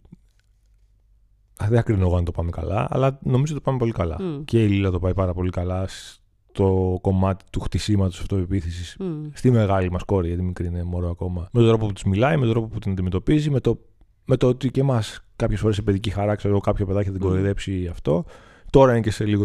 Α, 1.62 1.66
δεν 1.68 1.78
ακρινώ 1.78 2.06
εγώ 2.06 2.16
αν 2.16 2.24
το 2.24 2.32
πάμε 2.32 2.50
καλά, 2.50 2.86
αλλά 2.90 3.18
νομίζω 3.22 3.54
ότι 3.54 3.64
το 3.64 3.70
πάμε 3.70 3.78
πολύ 3.78 3.92
καλά. 3.92 4.16
Μμ. 4.20 4.44
Και 4.44 4.64
η 4.64 4.68
Λίλα 4.68 4.90
το 4.90 4.98
πάει 4.98 5.14
πάρα 5.14 5.32
πολύ 5.32 5.50
καλά 5.50 5.86
στο 5.88 6.98
κομμάτι 7.00 7.44
του 7.50 7.60
χτισήματος 7.60 8.20
αυτοπεποίθηση. 8.20 8.96
Mm. 9.00 9.04
Στη 9.32 9.50
μεγάλη 9.50 9.90
μας 9.90 10.02
κόρη, 10.02 10.26
γιατί 10.26 10.42
η 10.42 10.46
μικρή 10.46 10.66
είναι 10.66 10.82
μωρό 10.82 11.10
ακόμα. 11.10 11.48
Με 11.52 11.60
τον 11.60 11.68
τρόπο 11.68 11.86
που 11.86 11.92
της 11.92 12.04
μιλάει, 12.04 12.36
με 12.36 12.42
τον 12.44 12.50
τρόπο 12.50 12.66
που 12.66 12.78
την 12.78 12.92
αντιμετωπίζει, 12.92 13.50
με 13.50 13.60
το, 13.60 13.78
με 14.24 14.36
το 14.36 14.46
ότι 14.46 14.70
και 14.70 14.80
εμάς 14.80 15.20
κάποιες 15.36 15.60
φορές 15.60 15.76
σε 15.76 15.82
παιδική 15.82 16.10
χαρά, 16.10 16.34
ξέρω 16.34 16.52
εγώ, 16.52 16.62
κάποιο 16.62 16.86
παιδάκι 16.86 17.06
θα 17.06 17.12
την 17.12 17.20
Μμ. 17.20 17.28
κοροϊδέψει 17.28 17.86
αυτό. 17.90 18.24
Τώρα 18.70 18.92
είναι 18.92 19.00
και 19.00 19.10
σε 19.10 19.24
λίγο 19.24 19.44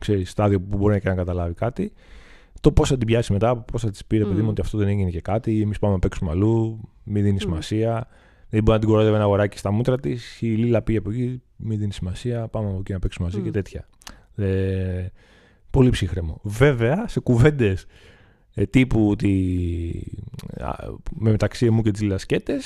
ξέρεις, 0.00 0.30
στάδιο 0.30 0.60
που 0.60 0.76
μπορεί 0.76 1.00
και 1.00 1.08
να 1.08 1.14
καταλάβει 1.14 1.54
κάτι. 1.54 1.92
Το 2.60 2.72
πώς 2.72 2.88
θα 2.88 2.96
την 2.96 3.06
πιάσει 3.06 3.32
μετά, 3.32 3.56
πώς 3.56 3.82
θα 3.82 3.90
της 3.90 4.04
πει, 4.04 4.18
ρε 4.18 4.24
παιδί 4.24 4.40
Μμ. 4.40 4.42
μου, 4.42 4.50
ότι 4.50 4.60
αυτό 4.60 4.78
δεν 4.78 4.88
έγινε 4.88 5.10
και 5.10 5.20
κάτι, 5.20 5.62
εμείς 5.62 5.78
πάμε 5.78 5.92
να 5.92 5.98
παίξουμε 5.98 6.30
αλλού, 6.30 6.80
μην 7.04 7.22
δίνει 7.22 7.34
Μμ. 7.34 7.38
σημασία. 7.38 8.08
Δεν 8.50 8.62
μπορεί 8.62 8.70
να 8.72 8.78
την 8.78 8.88
κοροϊδεύει 8.88 9.14
ένα 9.14 9.24
αγοράκι 9.24 9.58
στα 9.58 9.70
μούτρα 9.70 9.98
της. 10.00 10.40
Η 10.40 10.46
Λίλα 10.46 10.82
πήγε 10.82 10.98
από 10.98 11.10
εκεί, 11.10 11.42
μην 11.56 11.78
δίνει 11.78 11.92
σημασία, 11.92 12.48
πάμε 12.48 12.68
από 12.68 12.78
εκεί 12.78 12.92
να 12.92 12.98
παίξουμε 12.98 13.26
μαζί 13.26 13.40
Μμ. 13.40 13.44
και 13.44 13.50
τέτοια. 13.50 13.88
Ε, 14.36 15.06
πολύ 15.70 15.90
ψύχρεμο. 15.90 16.40
Βέβαια, 16.42 17.08
σε 17.08 17.20
κουβέντες 17.20 17.86
τύπου 18.70 19.08
ότι 19.10 20.22
α, 20.60 20.70
με 21.14 21.30
μεταξύ 21.30 21.70
μου 21.70 21.82
και 21.82 21.90
τις 21.90 22.02
Λασκέτε, 22.02 22.60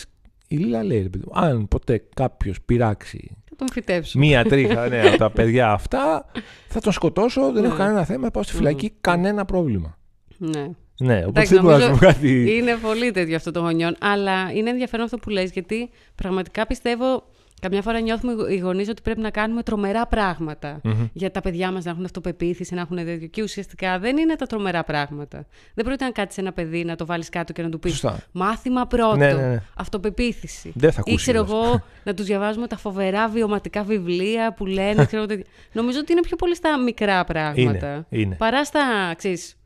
η 0.49 0.57
Λίλα 0.57 0.83
λέει, 0.85 1.03
ρε 1.03 1.09
παιδί 1.09 1.25
μου, 1.27 1.33
αν 1.41 1.69
ποτέ 1.69 2.05
κάποιος 2.15 2.61
πειράξει 2.63 3.37
Θα 3.49 3.57
τον 3.57 3.69
φυτέψω. 3.73 4.19
μία 4.19 4.45
τρίχα 4.45 4.89
ναι, 4.89 5.01
από 5.09 5.17
τα 5.17 5.31
παιδιά 5.37 5.73
αυτά, 5.73 6.27
θα 6.69 6.81
τον 6.81 6.93
σκοτώσω, 6.93 7.53
δεν 7.53 7.63
Ναι. 7.63 7.69
έχω 7.69 7.77
κανένα 7.77 8.05
θέμα, 8.05 8.31
πάω 8.31 8.43
στη 8.43 8.55
φυλακή, 8.55 8.93
κανένα 9.01 9.45
πρόβλημα. 9.45 9.99
Ναι. 10.39 10.69
Ναι, 11.03 11.17
οπότε 11.17 11.29
Εντάξει, 11.29 11.55
δεν 11.55 11.63
μπορώ 11.63 11.77
να 11.77 11.83
νομίζω 11.83 11.99
σου 11.99 12.07
πω 12.07 12.13
κάτι. 12.13 12.57
Είναι 12.57 12.77
πολύ 12.83 13.11
τέτοιο 13.11 13.37
αυτό 13.37 13.51
των 13.51 13.63
γονιών, 13.63 13.97
αλλά 14.01 14.53
είναι 14.55 14.71
ενδιαφέρον 14.71 15.05
αυτό 15.05 15.17
που 15.17 15.29
λες, 15.31 15.51
γιατί 15.51 15.91
πραγματικά 16.15 16.67
πιστεύω 16.67 17.23
καμιά 17.61 17.83
φορά 17.83 18.01
νιώθουμε 18.01 18.53
οι 18.55 18.59
γονείς 18.59 18.89
ότι 18.89 19.03
πρέπει 19.03 19.21
να 19.21 19.31
κάνουμε 19.31 19.63
τρομερά 19.63 20.07
πράγματα 20.07 20.81
Μμμ. 20.85 21.07
για 21.13 21.31
τα 21.31 21.41
παιδιά 21.41 21.71
μας 21.73 21.85
να 21.85 21.91
έχουν 21.91 22.05
αυτοπεποίθηση, 22.05 22.75
να 22.75 22.81
έχουν 22.81 22.97
τέτοιο. 22.97 23.27
Και 23.27 23.43
ουσιαστικά 23.43 23.99
δεν 23.99 24.17
είναι 24.17 24.37
τα 24.37 24.47
τρομερά 24.47 24.85
πράγματα. 24.85 25.47
Δεν 25.75 25.85
πρόκειται 25.85 26.05
να 26.05 26.11
κάτσεις 26.11 26.39
ένα 26.39 26.53
παιδί 26.53 26.85
να 26.85 26.97
το 26.97 27.07
βάλεις 27.07 27.29
κάτω 27.29 27.53
και 27.53 27.63
να 27.63 27.69
του 27.69 27.79
πεις 27.79 27.91
Σωστά. 27.93 28.19
μάθημα 28.33 28.87
πρώτο, 28.87 29.17
Ναι, 29.17 29.33
ναι, 29.33 29.47
ναι. 29.49 29.63
αυτοπεποίθηση. 29.77 30.73
Δεν 30.75 30.91
θα 30.93 30.97
Ή 30.99 31.11
ακούσει. 31.11 31.17
ξέρω 31.17 31.45
κιόλας. 31.45 31.65
εγώ 31.65 31.83
να 32.05 32.15
τους 32.15 32.27
διαβάζουμε 32.27 32.67
τα 32.67 32.77
φοβερά 32.77 33.29
βιωματικά 33.29 33.83
βιβλία 33.83 34.55
που 34.55 34.67
λένε. 34.67 35.05
Ξέρω, 35.07 35.23
εγώ, 35.23 35.27
τέτοια. 35.27 35.45
Νομίζω 35.73 35.99
ότι 35.99 36.13
είναι 36.13 36.21
πιο 36.23 36.37
πολύ 36.37 36.55
στα 36.57 36.79
μικρά 36.79 37.25
πράγματα. 37.25 38.07
Είναι, 38.09 38.23
είναι. 38.23 38.35
Παρά 38.35 38.65
στα, 38.65 39.15
ξέρεις, 39.17 39.57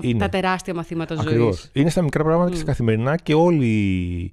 τα, 0.00 0.08
Είναι. 0.08 0.18
τα 0.18 0.28
τεράστια 0.28 0.74
μαθήματα 0.74 1.14
ζωής. 1.14 1.26
Ακριβώς. 1.26 1.70
Είναι 1.72 1.90
στα 1.90 2.02
μικρά 2.02 2.24
πράγματα 2.24 2.50
και 2.50 2.56
στα 2.56 2.64
καθημερινά 2.64 3.16
και 3.16 3.34
όλοι. 3.34 4.32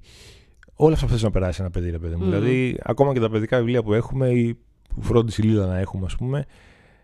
Όλα 0.74 0.94
αυτά 0.94 1.06
που 1.06 1.12
θες 1.12 1.22
να 1.22 1.30
περάσει 1.30 1.60
ένα 1.60 1.70
παιδί, 1.70 1.90
ρε 1.90 1.98
παιδί 1.98 2.14
μου. 2.14 2.24
Μμμ. 2.24 2.30
Δηλαδή, 2.30 2.76
ακόμα 2.82 3.12
και 3.12 3.20
τα 3.20 3.30
παιδικά 3.30 3.58
βιβλία 3.58 3.82
που 3.82 3.92
έχουμε 3.92 4.28
ή 4.28 4.58
που 4.94 5.02
φρόντισε 5.02 5.42
η 5.44 5.48
Λίλα 5.48 5.66
να 5.66 5.78
έχουμε, 5.78 6.06
ας 6.06 6.16
πούμε, 6.16 6.44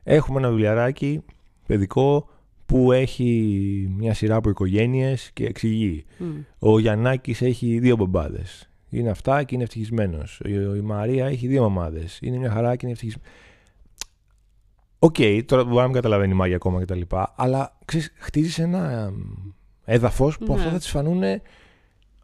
έχουμε 0.02 0.38
ένα 0.38 0.48
βιβλιαράκι 0.48 1.20
παιδικό 1.66 2.28
που 2.66 2.92
έχει 2.92 3.94
μια 3.96 4.14
σειρά 4.14 4.34
από 4.36 4.50
οικογένειες 4.50 5.30
και 5.32 5.44
εξηγεί. 5.44 6.04
Μμ. 6.18 6.26
Ο 6.58 6.78
Γιαννάκης 6.78 7.42
έχει 7.42 7.78
δύο 7.78 7.96
μπαμπάδες. 7.96 8.70
Είναι 8.90 9.10
αυτά 9.10 9.42
και 9.42 9.54
είναι 9.54 9.64
ευτυχισμένος. 9.64 10.40
Η 10.76 10.80
Μαρία 10.80 11.26
έχει 11.26 11.46
δύο 11.46 11.62
μαμάδες. 11.62 12.18
Είναι 12.22 12.36
μια 12.36 12.50
χαρά 12.50 12.76
και 12.76 12.86
είναι 12.86 12.92
ευτυχισμένη. 12.92 13.28
Οκ, 14.98 15.16
τώρα 15.46 15.64
μπορεί 15.64 15.76
να 15.76 15.82
μην 15.84 15.92
καταλαβαίνει 15.92 16.32
η 16.32 16.34
Μάγια 16.36 16.56
ακόμα 16.56 16.80
κτλ. 16.82 17.00
Αλλά 17.36 17.76
ξέρεις, 17.84 18.12
χτίζεις 18.16 18.58
ένα 18.58 19.12
έδαφος 19.84 20.38
που 20.38 20.52
Ναι. 20.52 20.58
αυτά 20.58 20.70
θα 20.70 20.78
της 20.78 20.88
φανούν 20.90 21.22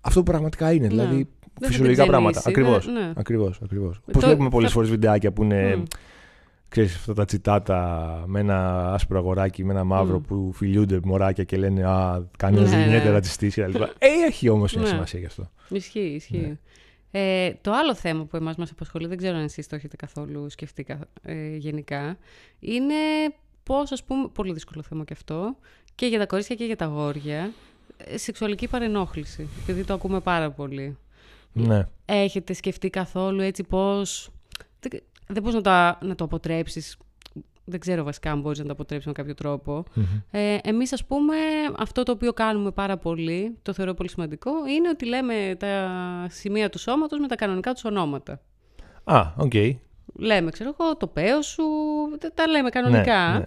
αυτό 0.01 0.23
που 0.23 0.31
πραγματικά 0.31 0.73
είναι. 0.73 0.83
Ναι. 0.87 0.89
Δηλαδή 0.89 1.15
Δεν 1.17 1.27
θα 1.61 1.67
φυσιολογικά 1.67 2.03
την 2.03 2.11
πράγματα. 2.11 2.41
ξενίσει, 2.41 2.61
Ακριβώς. 2.61 2.87
ναι, 2.87 3.01
ναι. 3.07 3.13
Ακριβώς, 3.17 3.61
ακριβώς. 3.65 3.97
Ε, 3.97 4.01
Πώς 4.13 4.21
το- 4.23 4.29
βλέπουμε 4.29 4.49
πολλές 4.49 4.69
θα- 4.69 4.75
φορές 4.75 4.91
βιντεάκια 4.91 5.33
που 5.33 5.43
είναι. 5.43 5.77
Μμ. 5.77 5.83
Ξέρεις, 6.69 6.95
αυτά 6.95 7.15
τα 7.15 7.25
τσιτάτα 7.25 8.23
με 8.27 8.41
ένα 8.41 8.89
άσπρο 8.93 9.19
αγοράκι, 9.19 9.65
με 9.65 9.73
ένα 9.73 9.85
μαύρο 9.85 10.19
Μμ. 10.19 10.23
που 10.23 10.53
φιλιούνται 10.55 11.01
μωράκια 11.05 11.45
και 11.45 11.57
λένε 11.57 11.85
Α, 11.87 12.23
κανένα 12.39 12.65
δεν 12.67 12.79
Ναι, 12.79 12.85
γίνεται 12.85 13.05
ναι. 13.05 13.11
ρατσιστή 13.11 13.49
κτλ. 13.49 13.83
Ε, 13.83 13.87
έχει 14.27 14.49
όμως 14.49 14.73
μια 14.75 14.83
Ναι. 14.83 14.89
σημασία 14.89 15.19
γι' 15.21 15.27
αυτό. 15.27 15.51
Ισχύει, 15.69 15.99
ισχύει. 16.01 16.59
Ναι. 17.15 17.45
Ε, 17.45 17.55
το 17.61 17.73
άλλο 17.73 17.95
θέμα 17.95 18.25
που 18.25 18.37
εμάς 18.37 18.57
μας 18.57 18.71
απασχολεί, 18.71 19.07
δεν 19.07 19.17
ξέρω 19.17 19.37
αν 19.37 19.45
εσείς 19.45 19.67
το 19.67 19.75
έχετε 19.77 19.97
καθόλου 19.97 20.51
σκεφτεί 20.51 20.83
κα- 20.83 21.09
ε, 21.23 21.57
γενικά, 21.57 22.19
είναι 22.59 22.95
πώς, 23.63 23.93
ας 23.93 24.05
πούμε, 24.05 24.29
πολύ 24.29 24.53
δύσκολο 24.53 24.83
θέμα 24.83 25.05
και 25.05 25.13
αυτό, 25.13 25.57
και 25.95 26.07
για 26.07 26.19
τα 26.19 26.27
κορίτσια 26.27 26.55
και 26.57 26.65
για 26.65 26.77
τα 26.77 26.85
αγόρια, 26.85 27.53
ε, 27.97 28.19
σεξουαλική 28.19 28.69
παρενόχληση, 28.69 29.49
επειδή 29.63 29.85
το 29.85 29.95
ακούμε 29.95 30.21
πάρα 30.21 30.51
πολύ. 30.51 30.97
Ναι. 31.53 31.89
Έχετε 32.05 32.53
σκεφτεί 32.53 32.91
καθόλου 32.91 33.41
έτσι 33.41 33.63
πώς... 33.63 34.31
Δεν, 34.81 35.01
δεν 35.27 35.43
μπορείς 35.43 35.63
να 35.63 35.97
το, 35.99 36.07
να 36.07 36.15
το 36.15 36.25
αποτρέψεις. 36.25 36.97
Δεν 37.65 37.81
ξέρω 37.81 38.05
βασικά 38.05 38.31
αν 38.31 38.41
μπορείς 38.41 38.59
να 38.59 38.65
το 38.65 38.73
αποτρέψεις 38.73 39.07
με 39.07 39.13
κάποιο 39.13 39.35
τρόπο. 39.35 39.85
Μμμ. 39.95 40.05
Ε, 40.31 40.59
εμείς 40.63 40.93
ας 40.93 41.05
πούμε 41.05 41.35
αυτό 41.79 42.03
το 42.03 42.13
οποίο 42.13 42.33
κάνουμε 42.33 42.71
πάρα 42.71 42.97
πολύ, 42.97 43.59
το 43.63 43.73
θεωρώ 43.73 43.95
πολύ 43.95 44.09
σημαντικό, 44.09 44.51
είναι 44.69 44.89
ότι 44.89 45.07
λέμε 45.07 45.57
τα 45.59 45.91
σημεία 46.31 46.69
του 46.71 46.79
σώματος 46.79 47.19
με 47.19 47.27
τα 47.29 47.35
κανονικά 47.37 47.73
τους 47.73 47.85
ονόματα. 47.85 48.41
Α, 49.05 49.21
οκ. 49.37 49.53
Λέμε, 50.19 50.51
ξέρω 50.51 50.75
εγώ, 50.79 50.97
το 50.97 51.07
παίο 51.07 51.43
σου, 51.43 51.65
τα- 52.21 52.33
τα 52.35 52.47
λέμε 52.49 52.69
κανονικά. 52.71 53.33
Ναι, 53.33 53.39
ναι. 53.39 53.45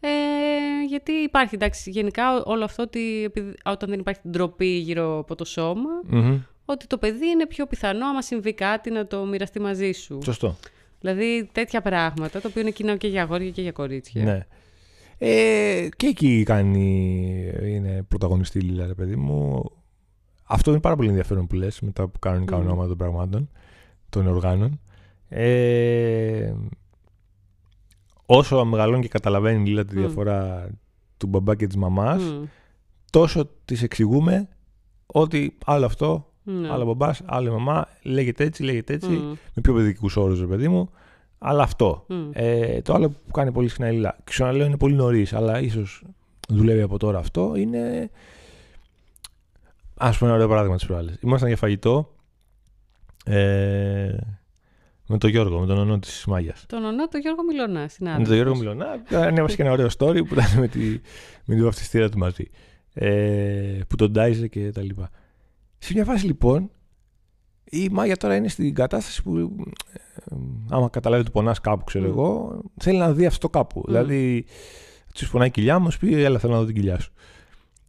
Ε, 0.00 0.84
γιατί 0.88 1.12
υπάρχει, 1.12 1.54
εντάξει, 1.54 1.90
γενικά 1.90 2.36
ό- 2.36 2.42
όλο 2.44 2.64
αυτό 2.64 2.82
ότι 2.82 3.22
επειδή- 3.24 3.54
όταν 3.64 3.88
δεν 3.90 3.98
υπάρχει 3.98 4.20
ντροπή 4.28 4.66
γύρω 4.66 5.18
από 5.18 5.34
το 5.34 5.44
σώμα, 5.44 5.90
Μμμ. 6.06 6.38
ότι 6.64 6.86
το 6.86 6.98
παιδί 6.98 7.26
είναι 7.28 7.46
πιο 7.46 7.66
πιθανό 7.66 8.06
άμα 8.06 8.22
συμβεί 8.22 8.54
κάτι 8.54 8.90
να 8.90 9.06
το 9.06 9.24
μοιραστεί 9.24 9.60
μαζί 9.60 9.92
σου. 9.92 10.18
Σωστό. 10.24 10.56
Δηλαδή 11.00 11.48
τέτοια 11.52 11.80
πράγματα, 11.80 12.40
το 12.40 12.48
οποίο 12.48 12.60
είναι 12.60 12.70
κοινό 12.70 12.96
και 12.96 13.08
για 13.08 13.22
αγόρια 13.22 13.50
και 13.50 13.62
για 13.62 13.72
κορίτσια. 13.72 14.24
Ναι. 14.24 14.46
Ε, 15.18 15.88
και 15.96 16.06
εκεί 16.06 16.42
κάνει, 16.42 17.52
είναι 17.62 18.02
πρωταγωνιστή 18.08 18.58
η 18.58 18.62
Λίλα, 18.62 18.86
ρε 18.86 18.94
παιδί 18.94 19.16
μου. 19.16 19.70
Αυτό 20.44 20.70
είναι 20.70 20.80
πάρα 20.80 20.96
πολύ 20.96 21.08
ενδιαφέρον 21.08 21.46
που 21.46 21.54
λες 21.54 21.80
με 21.80 21.90
τα 21.90 22.10
κανονικά 22.18 22.56
Μμμ. 22.56 22.64
ονόματα 22.66 22.88
των 22.88 22.96
πραγμάτων, 22.96 23.50
των 24.08 24.26
οργάνων. 24.26 24.80
Ε, 25.28 26.52
όσο 28.26 28.64
μεγαλώνει 28.64 29.02
και 29.02 29.08
καταλαβαίνει 29.08 29.62
η 29.62 29.64
Λίλα 29.64 29.84
τη 29.84 29.94
Μμ. 29.96 29.98
διαφορά 29.98 30.70
του 31.16 31.26
μπαμπά 31.26 31.54
και 31.54 31.66
της 31.66 31.76
μαμάς, 31.76 32.22
Μμ. 32.22 32.44
τόσο 33.10 33.50
της 33.64 33.82
εξηγούμε 33.82 34.48
ότι 35.06 35.56
άλλο 35.64 35.86
αυτό, 35.86 36.27
Ναι. 36.50 36.70
άλλο 36.70 36.84
μπαμπάς, 36.84 37.20
άλλο 37.24 37.48
η 37.48 37.52
μαμά, 37.52 37.88
λέγεται 38.02 38.44
έτσι, 38.44 38.62
λέγεται 38.62 38.92
έτσι, 38.94 39.08
Μμ. 39.08 39.28
με 39.28 39.62
πιο 39.62 39.74
παιδικούς 39.74 40.16
όρους, 40.16 40.40
ρε 40.40 40.46
παιδί 40.46 40.68
μου, 40.68 40.90
αλλά 41.38 41.62
αυτό. 41.62 42.04
Μμ. 42.08 42.30
Ε, 42.32 42.80
το 42.82 42.94
άλλο 42.94 43.08
που 43.08 43.30
κάνει 43.32 43.52
πολύ 43.52 43.68
συχνά 43.68 43.88
η 43.88 43.92
Λίλα, 43.94 44.16
ξαναλέω 44.24 44.66
είναι 44.66 44.76
πολύ 44.76 44.94
νωρίς, 44.94 45.32
αλλά 45.32 45.60
ίσως 45.60 46.02
δουλεύει 46.48 46.80
από 46.82 46.98
τώρα 46.98 47.18
αυτό, 47.18 47.52
είναι. 47.56 48.10
Α 50.00 50.10
πούμε 50.10 50.16
ένα 50.30 50.34
ωραίο 50.34 50.48
παράδειγμα 50.48 50.76
της 50.76 50.86
προάλλης. 50.86 51.16
Ήμασταν 51.20 51.48
για 51.48 51.56
φαγητό 51.56 52.12
ε, 53.24 54.16
με 55.06 55.18
τον 55.18 55.30
Γιώργο, 55.30 55.58
με 55.60 55.66
τον 55.66 55.78
ονό 55.78 55.98
της 55.98 56.24
Μάγιας. 56.26 56.64
Τον 56.68 56.84
ονό 56.84 57.08
του 57.08 57.18
Γιώργο 57.18 57.42
Μιλωνά, 57.44 57.80
Με 57.80 57.88
συνάδελφος. 57.88 58.26
τον 58.28 58.36
Γιώργο 58.36 58.56
Μιλωνά, 58.56 59.02
ανέβασε 59.10 59.56
και 59.56 59.62
ένα 59.62 59.72
ωραίο 59.72 59.86
story 59.98 60.26
που 60.28 60.34
ήταν 60.34 60.58
με, 60.58 60.68
τη, 60.68 60.80
με 61.44 61.54
την 61.54 61.64
βαφτιστήρα 61.64 62.08
του 62.08 62.18
μαζί. 62.18 62.50
Ε, 62.94 63.78
που 63.88 63.96
τον 63.96 64.12
τάιζε 64.12 64.46
και 64.48 64.70
τα 64.70 64.82
λοιπά. 64.82 65.10
Σε 65.78 65.92
μια 65.94 66.04
φάση 66.04 66.26
λοιπόν, 66.26 66.70
η 67.64 67.88
Μάγια 67.92 68.16
τώρα 68.16 68.34
είναι 68.36 68.48
στην 68.48 68.74
κατάσταση 68.74 69.22
που, 69.22 69.36
ε, 69.38 70.34
άμα 70.70 70.88
καταλάβει 70.88 71.22
ότι 71.22 71.30
πονάς 71.30 71.60
κάπου, 71.60 71.84
ξέρω 71.84 72.04
Μμ. 72.06 72.10
εγώ, 72.10 72.60
θέλει 72.76 72.98
να 72.98 73.12
δει 73.12 73.26
αυτό 73.26 73.48
κάπου. 73.48 73.78
Μμ. 73.78 73.82
Δηλαδή, 73.86 74.44
τους 75.14 75.30
πονάει 75.30 75.48
η 75.48 75.50
κοιλιά 75.50 75.78
μου, 75.78 75.90
σου 75.90 75.98
πει, 75.98 76.22
Έλα, 76.22 76.38
θέλω 76.38 76.52
να 76.52 76.58
δω 76.58 76.64
την 76.64 76.74
κοιλιά 76.74 76.98
σου. 77.00 77.12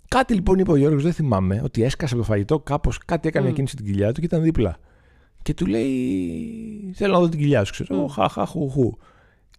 Κάτι 0.08 0.34
λοιπόν 0.34 0.60
είπε 0.60 0.72
ο 0.72 0.76
Γιώργος, 0.76 1.04
δεν 1.04 1.14
θυμάμαι, 1.14 1.62
ότι 1.64 1.84
έσκασε 1.84 2.14
από 2.14 2.24
το 2.24 2.30
φαγητό, 2.30 2.60
κάπως 2.60 2.98
κάτι 2.98 3.28
έκανε 3.28 3.46
Μμ. 3.48 3.52
εκείνη 3.52 3.68
στην 3.68 3.86
κοιλιά 3.86 4.12
του 4.12 4.20
και 4.20 4.26
ήταν 4.26 4.42
δίπλα. 4.42 4.78
Και 5.42 5.54
του 5.54 5.66
λέει, 5.66 6.92
Θέλω 6.96 7.14
να 7.14 7.20
δω 7.20 7.30
την 7.30 7.40
κοιλιά 7.40 7.64
σου, 7.64 7.72
ξέρω 7.72 7.96
εγώ, 7.96 8.04
Μμ. 8.04 8.08
χα, 8.10 8.30
χα, 8.30 8.46
χου, 8.46 8.70
χου. 8.70 8.98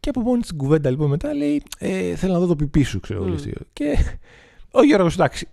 Και 0.01 0.09
από 0.09 0.21
μόνη 0.21 0.43
στην 0.43 0.57
κουβέντα 0.57 0.90
λοιπόν 0.90 1.09
μετά 1.09 1.35
λέει, 1.35 1.62
ε, 1.79 2.14
Θέλω 2.14 2.33
να 2.33 2.38
δω 2.38 2.47
το 2.47 2.57
πιπί 2.57 2.83
σου, 2.83 3.01
ξέρω 3.01 3.19
εγώ. 3.19 3.29
Μμ. 3.29 3.33
λες 3.33 3.43
τι. 3.43 3.51
Και 3.73 3.97
ο 4.71 4.83
Γιώργος, 4.83 5.14
εντάξει, 5.14 5.49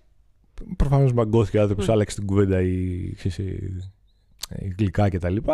προφανώς 0.78 1.14
μαγκώθηκε 1.14 1.58
ο 1.58 1.62
άνθρωπος, 1.62 1.88
Μμ. 1.88 1.92
άλλαξε 1.92 2.16
την 2.16 2.26
κουβέντα 2.26 2.62
ή 2.62 3.12
ξέρεις, 3.16 3.40
ε, 3.40 3.44
ε, 4.50 4.68
γλυκά 4.78 5.10
κτλ. 5.10 5.36
Και, 5.36 5.52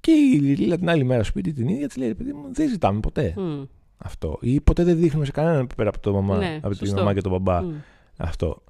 και 0.00 0.12
η 0.12 0.38
Λίλα 0.40 0.76
την 0.78 0.88
άλλη 0.88 1.04
μέρα 1.04 1.22
σπίτι 1.22 1.52
την 1.52 1.68
ίδια 1.68 1.86
της 1.86 1.96
λέει: 1.96 2.08
«Ρε 2.08 2.14
παιδί 2.14 2.32
μου, 2.32 2.42
δεν 2.52 2.68
ζητάμε 2.68 3.00
ποτέ 3.00 3.34
Μμ. 3.36 3.62
αυτό. 3.96 4.38
Ή 4.40 4.60
ποτέ 4.60 4.84
δεν 4.84 4.96
δείχνουμε 4.96 5.24
σε 5.24 5.30
κανέναν 5.32 5.66
πέρα 5.76 5.88
από, 5.88 5.98
το 6.00 6.12
μαμά, 6.12 6.36
Ναι, 6.36 6.56
από 6.62 6.68
τη 6.70 6.76
σωστό. 6.76 6.96
μαμά 6.96 7.14
και 7.14 7.20
τον 7.20 7.32
μπαμπά 7.32 7.62
Μμ. 7.62 7.72
αυτό. 8.16 8.62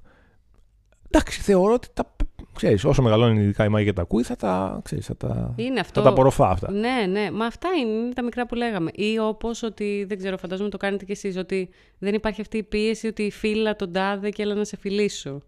Εντάξει, 1.11 1.41
θεωρώ 1.41 1.73
ότι 1.73 1.87
τα, 1.93 2.15
ξέρεις, 2.55 2.83
όσο 2.85 3.01
μεγαλώνει 3.01 3.41
ειδικά 3.41 3.65
η 3.65 3.69
μάγια 3.69 3.87
και 3.89 3.93
τα 3.95 4.01
ακούει, 4.01 4.23
θα 4.23 4.35
τα, 4.35 4.79
ξέρεις, 4.83 5.05
θα 5.05 5.15
τα, 5.17 5.53
Είναι 5.55 5.79
αυτό. 5.79 5.93
θα 5.93 6.01
τα 6.01 6.09
απορροφά 6.09 6.49
αυτά. 6.49 6.71
Ναι, 6.71 7.05
ναι, 7.09 7.31
μα 7.31 7.45
αυτά 7.45 7.69
είναι, 7.81 7.91
είναι 7.91 8.13
τα 8.13 8.23
μικρά 8.23 8.45
που 8.45 8.55
λέγαμε. 8.55 8.91
Ή 8.93 9.19
όπως 9.19 9.63
ότι, 9.63 10.05
δεν 10.07 10.17
ξέρω, 10.17 10.37
φαντάζομαι 10.37 10.69
το 10.69 10.77
κάνετε 10.77 11.05
κι 11.05 11.11
εσείς, 11.11 11.37
ότι 11.37 11.69
δεν 11.97 12.13
υπάρχει 12.13 12.41
αυτή 12.41 12.57
η 12.57 12.63
πίεση 12.63 13.07
ότι 13.07 13.31
φίλα 13.31 13.75
τον 13.75 13.91
τάδε 13.91 14.29
και 14.29 14.41
έλα 14.41 14.55
να 14.55 14.63
σε 14.63 14.77
φιλήσω. 14.77 15.41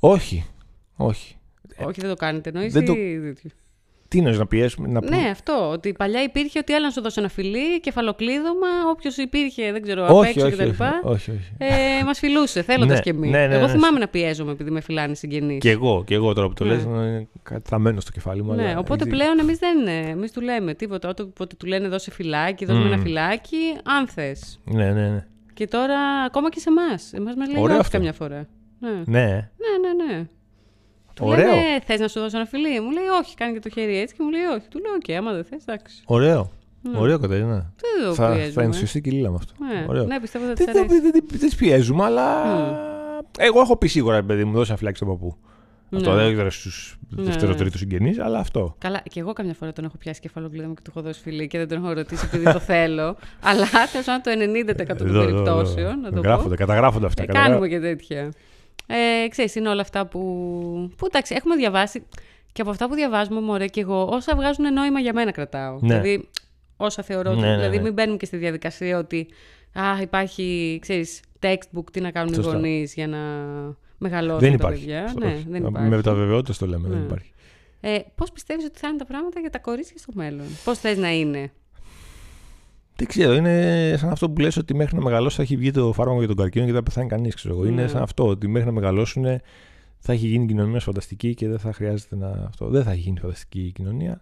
Όχι, 0.00 0.46
όχι. 0.96 1.36
Όχι, 1.86 2.00
δεν 2.00 2.08
το 2.10 2.16
κάνετε, 2.16 2.48
εννοείς 2.48 2.72
δεν 2.72 2.84
το- 2.84 2.92
ή- 2.92 3.34
Τι 4.10 4.18
εννοείς 4.18 4.38
να 4.38 4.46
πιέσουμε, 4.46 4.88
να 4.88 5.00
πούμε. 5.00 5.16
Ναι, 5.16 5.28
αυτό. 5.28 5.70
Ότι 5.72 5.92
παλιά 5.92 6.22
υπήρχε 6.22 6.58
ότι 6.58 6.74
έλα 6.74 6.84
να 6.84 6.90
σου 6.90 7.00
δώσω 7.02 7.20
ένα 7.20 7.28
φιλί, 7.28 7.80
κεφαλοκλείδωμα, 7.80 8.66
όποιος 8.90 9.16
υπήρχε, 9.16 9.72
δεν 9.72 9.82
ξέρω, 9.82 10.04
απ' 10.06 10.10
όχι, 10.14 10.28
έξω 10.30 10.46
όχι, 10.46 10.56
κτλ. 10.56 10.68
όχι, 10.68 10.80
όχι, 11.02 11.30
όχι. 11.30 11.52
Ε, 11.58 12.04
Μας 12.04 12.18
φιλούσε, 12.18 12.62
θέλοντας 12.62 12.96
Ναι, 12.96 13.00
κι 13.02 13.08
εμείς. 13.08 13.30
ναι, 13.30 13.46
ναι, 13.46 13.54
Εγώ 13.54 13.66
ναι. 13.66 13.72
θυμάμαι 13.72 13.98
να 13.98 14.08
πιέζομαι 14.08 14.50
επειδή 14.52 14.70
με 14.70 14.80
φιλάνε 14.80 15.12
οι 15.12 15.14
συγγενείς. 15.14 15.58
Και 15.58 15.70
εγώ, 15.70 16.04
και 16.06 16.14
εγώ 16.14 16.32
τώρα 16.32 16.48
που 16.48 16.54
το 16.54 16.64
Ναι. 16.64 16.74
λες, 16.74 16.82
είναι 16.82 17.28
κάτι 17.42 17.68
θαμμένο 17.68 18.00
στο 18.00 18.10
κεφάλι 18.10 18.42
μου. 18.42 18.52
Ναι, 18.54 18.62
αλλά 18.68 18.78
οπότε 18.78 19.04
έτσι- 19.04 19.16
πλέον 19.16 19.38
εμείς 19.38 19.58
δεν 19.58 19.86
εμείς 19.86 20.32
του 20.32 20.40
λέμε 20.40 20.74
τίποτα. 20.74 21.08
Ό,τι- 21.08 21.22
Όποτε 21.22 21.54
του 21.58 21.66
λένε 21.66 21.88
δώσε 21.88 22.10
φιλάκι, 22.10 22.64
δώσε 22.64 22.78
με 22.78 22.84
Μμμ. 22.84 22.92
ένα 22.92 23.02
φιλάκι, 23.02 23.56
αν 23.84 24.08
θες. 24.08 24.60
Ναι, 24.64 24.84
ναι, 24.92 25.08
ναι. 25.08 25.26
Και 25.54 25.66
τώρα 25.66 25.98
ακόμα 26.26 26.48
και 26.50 26.58
σε 26.60 26.68
εμάς. 26.68 27.12
Εμάς 27.12 27.34
μας 27.34 27.48
λέει 27.48 27.62
Ωραίο 27.62 27.72
όχι 27.76 27.80
αυτό. 27.84 27.96
καμιά 27.96 28.12
φορά. 28.12 28.46
Ναι, 28.80 28.90
ναι, 28.90 29.24
Ναι, 29.82 30.04
ναι. 30.06 30.26
Ναι. 31.24 31.26
Του 31.26 31.32
ωραίο. 31.32 31.54
λέμε, 31.54 31.80
θες 31.86 32.00
να 32.00 32.08
σου 32.08 32.20
δώσω 32.20 32.36
ένα 32.36 32.46
φιλί. 32.46 32.80
Μου 32.80 32.90
λέει 32.90 33.06
όχι, 33.22 33.34
κάνει 33.34 33.52
και 33.52 33.60
το 33.60 33.68
χέρι 33.68 33.98
έτσι 33.98 34.14
και 34.14 34.22
μου 34.22 34.30
λέει 34.30 34.42
όχι. 34.56 34.68
Του 34.68 34.78
λέω, 34.78 34.92
οκ, 34.94 35.16
άμα 35.18 35.32
δεν 35.32 35.44
θες, 35.44 35.62
εντάξει. 35.66 36.02
Ωραίο. 36.06 36.50
Ναι. 36.82 36.98
Ωραίο, 36.98 37.18
Κατερίνα. 37.18 37.72
Δεν 37.76 38.06
το 38.08 38.14
Θα, 38.14 38.26
πιέζουμε. 38.32 38.52
θα 38.52 38.62
ενθουσιαστεί 38.62 39.00
και 39.00 39.08
η 39.08 39.12
Λίλα 39.12 39.30
με 39.30 39.36
αυτό. 39.40 39.52
Ναι, 39.64 39.84
Ωραίο. 39.88 40.04
ναι, 40.04 40.20
πιστεύω 40.20 40.44
ότι 40.50 40.64
Δεν 40.64 40.66
θα 40.66 40.72
δεν- 40.72 40.82
της 40.82 40.90
αρέσει. 40.98 41.10
δεν- 41.12 41.22
δεν- 41.28 41.38
δεν 41.40 41.48
τις 41.48 41.58
πιέζουμε, 41.58 42.04
αλλά. 42.04 42.24
Εγώ 43.38 43.60
έχω 43.60 43.76
πει 43.76 43.86
σίγουρα, 43.86 44.16
ρε 44.16 44.22
παιδί 44.22 44.44
μου, 44.44 44.52
δώσε 44.52 44.68
ένα 44.70 44.78
φυλάκι 44.78 44.96
στον 44.96 45.08
παππού. 45.08 45.36
Ναι. 45.90 45.98
Ναι. 45.98 46.06
Αυτό 46.08 46.18
δεν 46.22 46.32
ξέρω 46.32 46.50
στους 46.50 46.98
Ναι, 47.08 47.22
δεύτερο-τρίτου 47.22 47.78
συγγενείς, 47.78 48.18
αλλά 48.18 48.38
αυτό. 48.38 48.74
Καλά, 48.78 49.00
και 49.10 49.20
εγώ 49.20 49.32
καμιά 49.32 49.54
φορά 49.54 49.72
τον 49.72 49.84
έχω 49.84 49.96
πιάσει 49.96 50.20
κεφαλοκλείδωμα 50.20 50.74
και 50.74 50.80
του 50.84 50.90
έχω 50.96 51.02
δώσει 51.06 51.20
φιλί 51.20 51.46
και 51.46 51.58
δεν 51.58 51.68
τον 51.68 51.78
έχω 51.84 51.92
ρωτήσει 51.92 52.24
επειδή 52.32 52.44
το 52.52 52.58
θέλω. 52.58 53.16
Αλλά 53.48 53.66
τέλος 53.92 54.06
πάντων 54.06 54.22
το 54.22 54.30
90% 54.30 54.96
των 54.96 55.06
Εδώ, 55.06 55.20
εδώ, 55.20 55.20
εδώ. 55.20 55.42
περιπτώσεων. 55.42 56.00
Να 56.00 56.08
το 56.08 56.14
πω. 56.14 56.20
Γράφονται, 56.20 56.56
καταγράφονται 56.56 57.06
αυτά. 57.06 57.22
Ε, 57.22 57.26
καταγράφονται. 57.26 57.68
κάνουμε 57.68 57.88
και 57.88 57.96
τέτοια. 57.96 58.32
Ε, 58.90 59.28
ξέρεις, 59.28 59.54
είναι 59.54 59.68
όλα 59.68 59.80
αυτά 59.80 60.06
που, 60.06 60.20
που 60.96 61.06
εντάξει, 61.06 61.34
έχουμε 61.34 61.56
διαβάσει 61.56 62.02
και 62.52 62.60
από 62.60 62.70
αυτά 62.70 62.88
που 62.88 62.94
διαβάζουμε, 62.94 63.40
μωρέ, 63.40 63.66
και 63.66 63.80
εγώ, 63.80 64.08
όσα 64.12 64.34
βγάζουν 64.36 64.72
νόημα 64.72 65.00
για 65.00 65.12
μένα 65.12 65.30
κρατάω. 65.30 65.78
Ναι. 65.80 66.00
Δηλαδή, 66.00 66.28
όσα 66.76 67.02
θεωρώ. 67.02 67.30
ότι- 67.30 67.40
Ναι, 67.40 67.46
ναι, 67.48 67.56
δηλαδή, 67.56 67.76
ναι. 67.76 67.82
μην 67.82 67.92
μπαίνουμε 67.92 68.16
και 68.16 68.26
στη 68.26 68.36
διαδικασία 68.36 68.98
ότι 68.98 69.28
α, 69.72 70.00
υπάρχει, 70.02 70.78
ξέρεις, 70.80 71.20
textbook, 71.40 71.84
τι 71.92 72.00
να 72.00 72.10
κάνουν 72.10 72.34
Σωστά. 72.34 72.50
οι 72.50 72.54
γονείς 72.54 72.94
για 72.94 73.06
να 73.06 73.18
μεγαλώσουν 73.98 74.38
Δεν 74.40 74.48
τα 74.50 74.54
υπάρχει. 74.54 74.84
παιδιά. 74.84 75.04
Όχι. 75.04 75.18
Ναι, 75.18 75.42
δεν 75.48 75.64
υπάρχει. 75.64 75.88
Με 75.88 76.02
τα 76.02 76.14
βεβαιότητα 76.14 76.58
το 76.58 76.66
λέμε, 76.66 76.88
δεν 76.88 76.98
Ναι. 76.98 77.04
υπάρχει. 77.04 77.32
Ε, 77.80 77.98
πώς 78.14 78.32
πιστεύεις 78.32 78.64
ότι 78.64 78.78
θα 78.78 78.88
είναι 78.88 78.98
τα 78.98 79.04
πράγματα 79.04 79.40
για 79.40 79.50
τα 79.50 79.58
κορίτσια 79.58 79.96
στο 79.98 80.12
μέλλον; 80.14 80.46
Πώς 80.64 80.78
θες 80.78 80.96
να 80.98 81.10
είναι; 81.12 81.52
Δεν 82.98 83.06
ξέρω, 83.06 83.32
είναι 83.32 83.94
σαν 83.98 84.10
αυτό 84.10 84.30
που 84.30 84.40
λες 84.40 84.56
ότι 84.56 84.74
μέχρι 84.74 84.96
να 84.96 85.02
μεγαλώσει 85.02 85.36
θα 85.36 85.42
έχει 85.42 85.56
βγει 85.56 85.70
το 85.70 85.92
φάρμακο 85.92 86.18
για 86.18 86.28
τον 86.28 86.36
καρκίνο 86.36 86.64
και 86.64 86.72
δεν 86.72 86.80
θα 86.80 86.86
πεθάνει 86.86 87.08
κανείς. 87.08 87.44
Ναι. 87.44 87.68
Είναι 87.68 87.86
σαν 87.86 88.02
αυτό, 88.02 88.26
ότι 88.26 88.48
μέχρι 88.48 88.66
να 88.66 88.72
μεγαλώσουν 88.72 89.24
θα 89.98 90.12
έχει 90.12 90.26
γίνει 90.26 90.44
η 90.44 90.46
κοινωνία 90.46 90.72
μας 90.72 90.84
φανταστική 90.84 91.34
και 91.34 91.48
δεν 91.48 91.58
θα 91.58 91.72
χρειάζεται 91.72 92.16
να. 92.16 92.28
Αυτό. 92.28 92.68
Δεν 92.68 92.82
θα 92.82 92.90
έχει 92.90 93.00
γίνει 93.00 93.18
φανταστική 93.18 93.60
η 93.60 93.72
κοινωνία. 93.72 94.20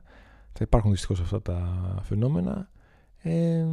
Θα 0.52 0.60
υπάρχουν 0.62 0.90
δυστυχώς 0.90 1.20
αυτά 1.20 1.42
τα 1.42 1.84
φαινόμενα. 2.02 2.70
Ε, 3.22 3.66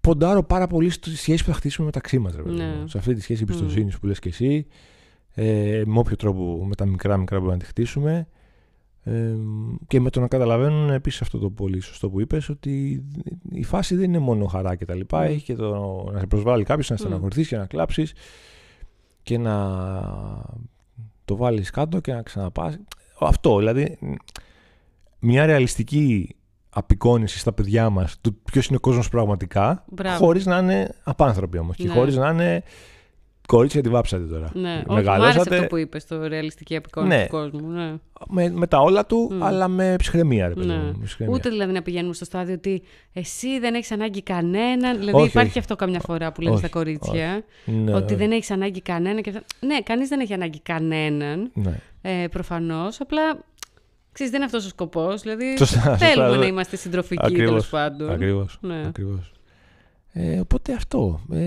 ποντάρω 0.00 0.42
πάρα 0.42 0.66
πολύ 0.66 0.90
στη 0.90 1.16
σχέση 1.16 1.44
που 1.44 1.50
θα 1.50 1.56
χτίσουμε 1.56 1.86
μεταξύ 1.86 2.18
μας. 2.18 2.34
Ναι. 2.36 2.74
Σε 2.84 2.98
αυτή 2.98 3.14
τη 3.14 3.20
σχέση 3.20 3.42
εμπιστοσύνης 3.42 3.98
που 3.98 4.06
λες 4.06 4.18
και 4.18 4.28
εσύ. 4.28 4.66
Ε, 5.34 5.82
με 5.86 5.98
όποιο 5.98 6.16
τρόπο 6.16 6.64
με 6.66 6.74
τα 6.74 6.86
μικρά 6.86 7.16
μικρά 7.16 7.36
μπορούμε 7.36 7.56
να 7.56 7.62
τη 7.62 7.66
χτίσουμε. 7.66 8.28
Ε, 9.06 9.34
και 9.86 10.00
με 10.00 10.10
το 10.10 10.20
να 10.20 10.28
καταλαβαίνουν 10.28 10.90
επίσης 10.90 11.20
αυτό 11.20 11.38
το 11.38 11.50
πολύ 11.50 11.80
σωστό 11.80 12.10
που 12.10 12.20
είπες, 12.20 12.48
ότι 12.48 13.04
η 13.50 13.62
φάση 13.64 13.94
δεν 13.94 14.04
είναι 14.04 14.18
μόνο 14.18 14.46
χαρά 14.46 14.74
και 14.76 14.84
τα 14.84 14.94
λοιπά. 14.94 15.20
Mm. 15.22 15.28
Έχει 15.28 15.42
και 15.44 15.54
το 15.54 16.04
να 16.12 16.18
σε 16.18 16.26
προσβάλλει 16.26 16.64
κάποιος, 16.64 16.90
να 16.90 16.96
στεναχωρηθείς 16.96 17.48
και 17.48 17.56
να 17.56 17.66
κλάψεις 17.66 18.12
και 19.22 19.38
να 19.38 19.82
το 21.24 21.36
βάλεις 21.36 21.70
κάτω 21.70 22.00
και 22.00 22.12
να 22.12 22.22
ξαναπάς. 22.22 22.78
Αυτό 23.20 23.58
δηλαδή. 23.58 23.98
Μια 25.18 25.46
ρεαλιστική 25.46 26.36
απεικόνηση 26.70 27.38
στα 27.38 27.52
παιδιά 27.52 27.90
μας 27.90 28.20
του 28.20 28.42
ποιος 28.42 28.66
είναι 28.66 28.76
ο 28.76 28.80
κόσμος 28.80 29.08
πραγματικά, 29.08 29.84
Μπράβο. 29.92 30.16
χωρίς 30.24 30.46
να 30.46 30.58
είναι 30.58 30.94
απάνθρωποι 31.04 31.58
όμως 31.58 31.76
και 31.76 31.86
Ναι. 31.86 31.92
χωρίς 31.92 32.16
να 32.16 32.30
είναι. 32.30 32.62
Κορίτσια 33.46 33.82
τη 33.82 33.88
βάψατε 33.88 34.24
τώρα. 34.24 34.50
Ναι, 34.54 34.70
όχι, 34.70 34.84
μου 34.88 34.92
άρεσε 34.94 35.10
Μεγαλώσατε 35.10 35.54
αυτό 35.54 35.66
που 35.66 35.76
είπες, 35.76 36.06
το 36.06 36.26
ρεαλιστική 36.26 36.76
απεικόνηση 36.76 37.16
Ναι. 37.16 37.22
του 37.24 37.30
κόσμου. 37.30 37.68
Ναι. 37.70 37.94
με, 38.28 38.50
με 38.50 38.66
τα 38.66 38.78
όλα 38.80 39.06
του, 39.06 39.28
Μμ. 39.32 39.44
αλλά 39.44 39.68
με 39.68 39.94
ψυχραιμία, 39.98 40.48
ρε 40.48 40.54
παιδί 40.54 40.66
Ναι. 40.66 40.74
μου, 40.76 40.94
με 40.98 41.04
ψυχραιμία. 41.04 41.34
Ούτε 41.36 41.48
δηλαδή 41.48 41.72
να 41.72 41.82
πηγαίνουμε 41.82 42.14
στο 42.14 42.24
στάδιο 42.24 42.54
ότι 42.54 42.82
εσύ 43.12 43.58
δεν 43.58 43.74
έχεις 43.74 43.90
ανάγκη 43.92 44.22
κανέναν. 44.22 44.98
Δηλαδή 44.98 45.16
Όχι, 45.16 45.26
υπάρχει 45.26 45.38
όχι. 45.38 45.52
και 45.52 45.58
αυτό 45.58 45.76
καμιά 45.76 46.00
φορά 46.00 46.32
που 46.32 46.40
λένε 46.40 46.54
Όχι, 46.54 46.64
στα 46.66 46.78
κορίτσια. 46.78 47.44
Ναι, 47.64 47.94
Ότι 47.94 48.14
δεν 48.14 48.30
έχεις 48.30 48.50
ανάγκη 48.50 48.80
κανέναν. 48.80 49.22
Και... 49.22 49.30
αυτά. 49.30 49.42
Ναι, 49.66 49.80
κανείς 49.80 50.08
δεν 50.08 50.20
έχει 50.20 50.32
ανάγκη 50.32 50.60
κανέναν. 50.60 51.50
ναι. 51.54 51.80
Ε, 52.02 52.26
Προφανώς. 52.30 53.00
Απλά 53.00 53.22
ξέρεις, 54.12 54.32
δεν 54.32 54.40
είναι 54.40 54.44
αυτός 54.44 54.64
ο 54.64 54.68
σκοπός. 54.68 55.22
Δηλαδή 55.22 55.56
Σωστά, 55.58 55.76
σωστά, 55.80 55.96
θέλουμε 55.96 56.30
ναι. 56.30 56.36
να 56.36 56.46
είμαστε 56.46 56.76
συντροφικοί 56.76 57.24
Ακριβώς, 57.26 57.68
τέλο 57.68 57.82
πάντων. 57.82 58.10
Ακριβώς, 58.10 58.58
Ναι. 58.60 58.82
ακριβώς. 58.86 59.32
Ε, 60.12 60.40
οπότε 60.40 60.72
αυτό. 60.72 61.20
Ε, 61.32 61.38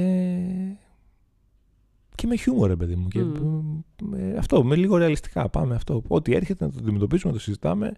και 2.18 2.28
με 2.28 2.36
χιούμορ, 2.36 2.68
ρε 2.68 2.76
παιδί 2.76 2.96
μου. 2.96 3.08
Και, 3.08 3.20
Μμ. 3.20 4.14
ε, 4.14 4.36
αυτό, 4.38 4.64
με 4.64 4.76
λίγο 4.76 4.98
ρεαλιστικά. 4.98 5.50
Πάμε 5.50 5.76
αυτό. 5.76 6.04
Ό,τι 6.08 6.36
έρχεται 6.36 6.66
να 6.66 6.72
το 6.72 6.78
αντιμετωπίσουμε, 6.82 7.32
να 7.32 7.38
το 7.38 7.44
συζητάμε. 7.44 7.92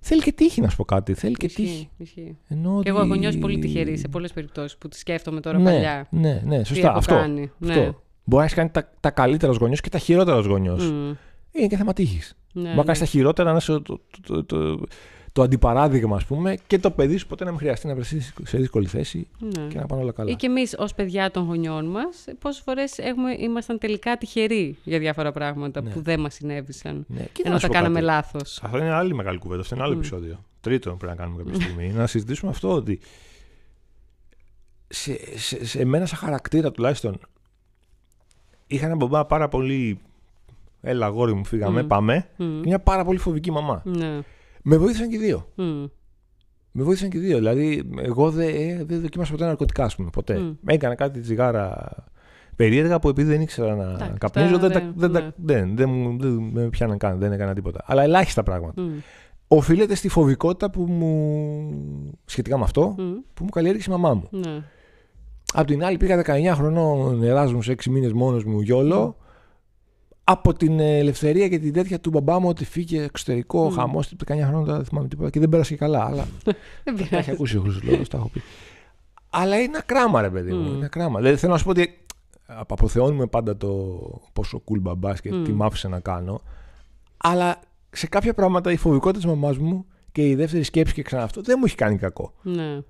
Θέλει 0.00 0.22
και 0.22 0.32
τύχη, 0.32 0.60
να 0.60 0.68
σου 0.68 0.76
πω 0.76 0.84
κάτι. 0.84 1.14
Θέλει 1.14 1.34
και 1.34 1.46
τύχη. 1.46 1.62
Ισχύει, 1.62 1.88
ισχύει. 1.96 2.36
Ενώ 2.48 2.80
Και 2.82 2.88
εγώ 2.88 2.98
ότι- 2.98 3.08
έχω 3.08 3.18
νιώσει 3.18 3.38
πολύ 3.38 3.58
τυχερή 3.58 3.96
σε 3.96 4.08
πολλές 4.08 4.32
περιπτώσεις 4.32 4.78
που 4.78 4.88
τη 4.88 4.98
σκέφτομαι 4.98 5.40
τώρα 5.40 5.58
ναι, 5.58 5.64
παλιά. 5.64 6.06
Ναι, 6.10 6.42
ναι, 6.44 6.58
Τι 6.58 6.66
σωστά. 6.66 6.88
έχω 6.88 6.98
Αυτό. 6.98 7.14
κάνει. 7.14 7.42
αυτό. 7.62 7.80
Ναι. 7.80 7.90
Μπορεί 8.24 8.36
να 8.38 8.42
έχεις 8.42 8.54
κάνει 8.54 8.68
τα, 8.70 8.92
τα 9.00 9.10
καλύτερα 9.10 9.52
ως 9.52 9.58
γονιός 9.58 9.80
και 9.80 9.88
τα 9.88 9.98
χειρότερα 9.98 10.36
ως 10.36 10.46
γονιός. 10.46 10.90
Μμ. 10.90 11.12
Είναι 11.52 11.66
και 11.66 11.76
θέμα 11.76 11.92
τύχης. 11.92 12.34
Ναι, 12.52 12.60
Μπορεί 12.62 12.74
να 12.74 12.80
ναι. 12.80 12.84
κάνει 12.86 12.98
τα 12.98 13.04
χειρότερα 13.04 13.50
να 13.50 13.56
είσαι 13.56 13.82
το, 15.34 15.42
το, 15.42 15.48
το, 15.48 15.58
το, 15.58 15.62
το 15.62 15.68
αντιπαράδειγμα, 15.68 16.16
ας 16.16 16.24
πούμε, 16.24 16.56
και 16.66 16.78
το 16.78 16.90
παιδί 16.90 17.16
σου 17.16 17.26
ποτέ 17.26 17.44
να 17.44 17.50
μην 17.50 17.58
χρειαστεί 17.58 17.86
να 17.86 17.94
βρεθεί 17.94 18.20
σε 18.42 18.58
δύσκολη 18.58 18.86
θέση 18.86 19.28
Ναι. 19.38 19.66
και 19.66 19.78
να 19.78 19.86
πάνε 19.86 20.02
όλα 20.02 20.12
καλά. 20.12 20.30
Ή 20.30 20.34
και 20.34 20.46
εμείς 20.46 20.74
ως 20.78 20.94
παιδιά 20.94 21.30
των 21.30 21.44
γονιών 21.44 21.86
μας, 21.86 22.24
πόσες 22.38 22.62
φορές 22.62 22.98
ήμασταν 23.40 23.78
τελικά 23.78 24.16
τυχεροί 24.16 24.76
για 24.84 24.98
διάφορα 24.98 25.32
πράγματα 25.32 25.82
Ναι. 25.82 25.90
που 25.90 26.00
δεν 26.02 26.20
μας 26.20 26.34
συνέβησαν. 26.34 27.04
Ναι, 27.08 27.22
και 27.32 27.42
να 27.44 27.48
Ενώ 27.50 27.58
σου 27.58 27.62
τα 27.62 27.68
πω 27.68 27.72
κάναμε 27.74 27.94
κάτι. 27.94 28.04
λάθος. 28.06 28.60
Αυτό 28.62 28.78
είναι 28.78 28.90
άλλη 28.92 29.14
μεγάλη 29.14 29.38
κουβέντα. 29.38 29.60
Αυτό 29.60 29.74
είναι 29.74 29.84
άλλο 29.84 29.94
Μμ. 29.94 29.98
επεισόδιο. 29.98 30.44
Τρίτο 30.60 30.90
πρέπει 30.94 31.12
να 31.16 31.24
κάνουμε 31.24 31.42
κάποια 31.42 31.60
στιγμή. 31.60 31.88
να 31.92 32.06
συζητήσουμε 32.06 32.50
αυτό 32.50 32.72
ότι 32.74 33.00
σε, 34.88 35.18
σε, 35.38 35.64
σε 35.64 35.84
μένα 35.84 36.06
σαν 36.06 36.18
χαρακτήρα 36.18 36.70
τουλάχιστον 36.70 37.18
είχα 38.66 38.84
έναν 38.84 38.96
μπαμπά 38.96 39.24
πάρα 39.24 39.48
πολύ 39.48 39.98
έλα 40.80 41.06
αγόρι 41.06 41.32
μου 41.34 41.44
φύγαμε 41.44 41.82
Μμ. 41.82 41.86
πάμε 41.86 42.28
και 42.36 42.44
μια 42.44 42.78
πάρα 42.78 43.04
πολύ 43.04 43.18
φοβική 43.18 43.50
μαμά. 43.50 43.82
Ναι. 43.84 44.18
Με 44.66 44.76
βοήθησαν 44.76 45.08
και 45.08 45.16
οι 45.16 45.18
δύο. 45.18 45.46
Μμ. 45.54 45.84
Με 46.72 46.82
βοήθησαν 46.82 47.08
και 47.10 47.16
οι 47.16 47.20
δύο. 47.20 47.36
Δηλαδή, 47.36 47.90
εγώ 48.02 48.30
δεν 48.30 48.48
ε, 48.48 48.84
δεν 48.84 49.00
δοκίμασα 49.00 49.32
ποτέ 49.32 49.44
ναρκωτικά, 49.44 49.84
ας 49.84 49.96
πούμε. 49.96 50.10
Ποτέ. 50.12 50.38
Μμ. 50.38 50.52
Έκανα 50.66 50.94
κάτι 50.94 51.20
τσιγάρα 51.20 51.88
περίεργα 52.56 52.98
που 52.98 53.08
επειδή 53.08 53.30
δεν 53.30 53.40
ήξερα 53.40 53.74
να 53.76 53.84
Εντάξει, 53.90 54.12
καπνίζω, 54.18 54.54
αυτά 54.54 54.68
δεν, 54.68 54.72
τα- 54.72 54.80
δεν- 54.80 54.92
δεν, 54.96 55.12
τα- 55.12 55.20
ναι. 55.20 55.30
δεν, 55.36 55.76
δεν, 55.76 55.88
μου- 55.90 56.18
δεν 56.20 56.32
με 56.52 56.68
πιάναν 56.68 56.98
καν, 56.98 57.18
δεν 57.18 57.32
έκανα 57.32 57.54
τίποτα. 57.54 57.80
Αλλά 57.86 58.02
ελάχιστα 58.02 58.42
πράγματα. 58.42 58.82
Μμ. 58.82 58.88
Οφείλεται 59.48 59.94
στη 59.94 60.08
φοβικότητα 60.08 60.70
που 60.70 60.82
μου. 60.82 62.18
σχετικά 62.24 62.58
με 62.58 62.64
αυτό, 62.64 62.94
Μμ. 62.98 63.12
που 63.34 63.44
μου 63.44 63.48
καλλιέργησε 63.50 63.90
η 63.90 63.92
μαμά 63.92 64.14
μου. 64.14 64.28
Ναι. 64.30 64.62
Απ' 65.54 65.66
την 65.66 65.84
άλλη, 65.84 65.96
πήγα 65.96 66.16
19 66.16 66.54
χρονών 66.54 67.22
Εράσμου, 67.22 67.58
6 67.62 67.90
μήνες 67.90 68.12
μόνος 68.12 68.44
μου 68.44 68.60
γιόλο. 68.60 69.16
Από 70.24 70.52
την 70.54 70.80
ελευθερία 70.80 71.48
και 71.48 71.58
την 71.58 71.72
τέτοια 71.72 72.00
του 72.00 72.10
μπαμπά 72.10 72.38
μου 72.40 72.48
ότι 72.48 72.64
φύγε 72.64 73.02
εξωτερικό, 73.02 73.64
Μμ. 73.70 73.74
χαμός. 73.74 74.12
19 74.26 74.26
χρόνια 74.26 74.64
τώρα 74.64 74.76
δεν 74.76 74.84
θυμάμαι 74.84 75.08
τίποτα 75.08 75.30
και 75.30 75.40
δεν 75.40 75.48
πέρασε 75.48 75.70
και 75.72 75.76
καλά. 75.78 76.04
Αλλά 76.04 76.26
Δεν 76.44 76.54
τα 76.84 76.90
έχει 77.00 77.08
πειράζει. 77.08 77.30
ακούσει 77.30 77.56
ο 77.56 77.60
Χρυσός 77.60 77.82
Λόγο, 77.82 78.02
τα 78.06 78.16
έχω 78.16 78.28
πει. 78.28 78.42
Αλλά 79.30 79.60
είναι 79.60 79.76
ακράμα, 79.78 80.20
ρε 80.20 80.30
παιδί 80.30 80.52
μου. 80.52 80.70
Μμ. 80.70 80.74
Είναι 80.74 80.84
ακράμα. 80.84 81.18
Δηλαδή 81.20 81.36
θέλω 81.36 81.52
να 81.52 81.58
σου 81.58 81.64
πω 81.64 81.70
ότι 81.70 81.98
αποθεώνουμε 82.46 83.26
πάντα 83.26 83.56
το 83.56 83.98
πόσο 84.32 84.62
cool 84.70 84.80
μπαμπάς 84.80 85.20
και 85.20 85.32
Μμ. 85.32 85.44
τι 85.44 85.52
μ' 85.52 85.62
άφησε 85.62 85.88
να 85.88 86.00
κάνω. 86.00 86.40
Αλλά 87.16 87.60
σε 87.90 88.06
κάποια 88.06 88.34
πράγματα 88.34 88.72
η 88.72 88.76
φοβικότητα 88.76 89.18
της 89.18 89.26
μαμάς 89.34 89.58
μου 89.58 89.86
και 90.12 90.28
η 90.28 90.34
δεύτερη 90.34 90.62
σκέψη 90.62 90.94
και 90.94 91.02
ξανά 91.02 91.22
αυτό 91.22 91.40
δεν 91.42 91.56
μου 91.58 91.64
έχει 91.66 91.76
κάνει 91.76 91.96
κακό. 91.96 92.32
Ναι. 92.42 92.80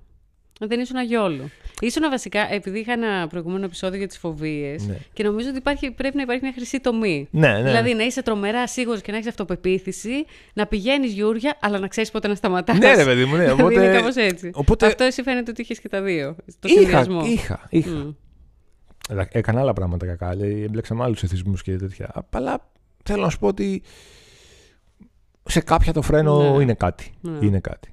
Δεν 0.59 0.79
ήσουν 0.79 0.95
αγιόλου. 0.97 1.49
Ήσουν 1.79 2.09
βασικά, 2.09 2.53
επειδή 2.53 2.79
είχα 2.79 2.91
ένα 2.91 3.27
προηγούμενο 3.27 3.65
επεισόδιο 3.65 3.97
για 3.97 4.07
τις 4.07 4.17
φοβίες 4.17 4.87
Ναι. 4.87 4.97
και 5.13 5.23
νομίζω 5.23 5.49
ότι 5.49 5.57
υπάρχει, 5.57 5.91
πρέπει 5.91 6.15
να 6.15 6.21
υπάρχει 6.21 6.43
μια 6.43 6.53
χρυσή 6.55 6.79
τομή. 6.79 7.27
Ναι, 7.31 7.47
ναι. 7.53 7.63
Δηλαδή 7.63 7.93
να 7.93 8.03
είσαι 8.03 8.21
τρομερά 8.21 8.67
σίγουρο 8.67 8.99
και 8.99 9.11
να 9.11 9.17
έχεις 9.17 9.29
αυτοπεποίθηση, 9.29 10.25
να 10.53 10.65
πηγαίνεις 10.67 11.11
γιούρια, 11.13 11.57
αλλά 11.61 11.79
να 11.79 11.87
ξέρεις 11.87 12.11
πότε 12.11 12.27
να 12.27 12.35
σταματάς. 12.35 12.77
Ναι, 12.77 12.95
ρε 12.95 13.03
παιδί 13.03 13.25
μου, 13.25 13.35
ναι. 13.35 13.43
Δηλαδή 13.43 13.61
Οπότε, 13.61 13.85
είναι 13.85 13.93
κάπως 13.97 14.15
έτσι. 14.15 14.49
οπότε 14.53 14.85
Αυτό 14.85 15.03
εσύ 15.03 15.23
φαίνεται 15.23 15.51
ότι 15.51 15.61
είχες 15.61 15.79
και 15.79 15.89
τα 15.89 16.01
δύο. 16.01 16.35
Το 16.59 16.67
είχα, 16.69 16.79
συνδυασμό. 16.79 17.25
είχα, 17.25 17.67
είχα. 17.69 17.89
Μμ. 17.89 18.09
Ε, 19.09 19.25
Έκανα 19.31 19.59
άλλα 19.59 19.73
πράγματα 19.73 20.05
κακά. 20.05 20.29
Δηλαδή, 20.29 20.63
έμπλεξα 20.63 20.95
με 20.95 21.03
άλλους 21.03 21.23
εθισμούς 21.23 21.61
και 21.61 21.75
τέτοια. 21.75 22.25
Αλλά 22.31 22.69
θέλω 23.03 23.21
να 23.23 23.29
σου 23.29 23.39
πω 23.39 23.47
ότι 23.47 23.81
σε 25.45 25.59
κάποια 25.61 25.93
το 25.93 26.01
φρένο 26.01 26.55
Ναι. 26.55 26.63
είναι 26.63 26.73
κάτι. 26.73 27.13
Ναι. 27.21 27.45
Είναι 27.45 27.59
κάτι. 27.59 27.89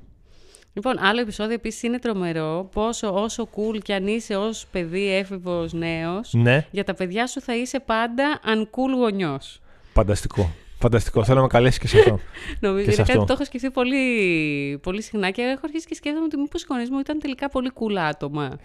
Λοιπόν, 0.72 0.98
άλλο 0.98 1.20
επεισόδιο 1.20 1.54
επίσης 1.54 1.82
είναι 1.82 1.98
τρομερό 1.98 2.68
πόσο 2.72 3.14
όσο 3.22 3.48
cool 3.56 3.78
κι 3.82 3.92
αν 3.92 4.06
είσαι 4.06 4.36
ως 4.36 4.66
παιδί, 4.72 5.14
έφηβος, 5.14 5.72
νέος, 5.72 6.32
Ναι, 6.32 6.66
για 6.70 6.84
τα 6.84 6.94
παιδιά 6.94 7.26
σου 7.26 7.40
θα 7.40 7.56
είσαι 7.56 7.80
πάντα 7.80 8.40
uncool 8.44 8.96
γονιός. 8.96 9.60
φανταστικό. 9.92 10.50
Φανταστικό. 10.78 11.24
Θέλω 11.24 11.36
να 11.36 11.42
με 11.42 11.48
καλέσεις 11.48 11.78
και 11.78 11.86
σε 11.88 11.98
αυτό. 11.98 12.18
Νομίζω 12.60 12.84
Και 12.84 12.90
σε 12.90 12.96
είναι 12.96 12.96
κάτι 12.96 13.10
αυτό. 13.10 13.20
που 13.20 13.26
το 13.26 13.32
έχω 13.32 13.44
σκεφτεί 13.44 13.70
πολύ, 13.70 14.78
πολύ 14.82 15.02
συχνά 15.02 15.30
και 15.30 15.42
έχω 15.42 15.60
αρχίσει 15.64 15.86
και 15.86 15.94
σκέφτομαι 15.94 16.24
ότι 16.24 16.36
μήπως 16.36 16.62
οι 16.62 16.66
γονείς 16.68 16.90
μου 16.90 16.98
ήταν 16.98 17.18
τελικά 17.18 17.48
πολύ 17.48 17.70
cool 17.74 17.94
άτομα. 17.96 18.58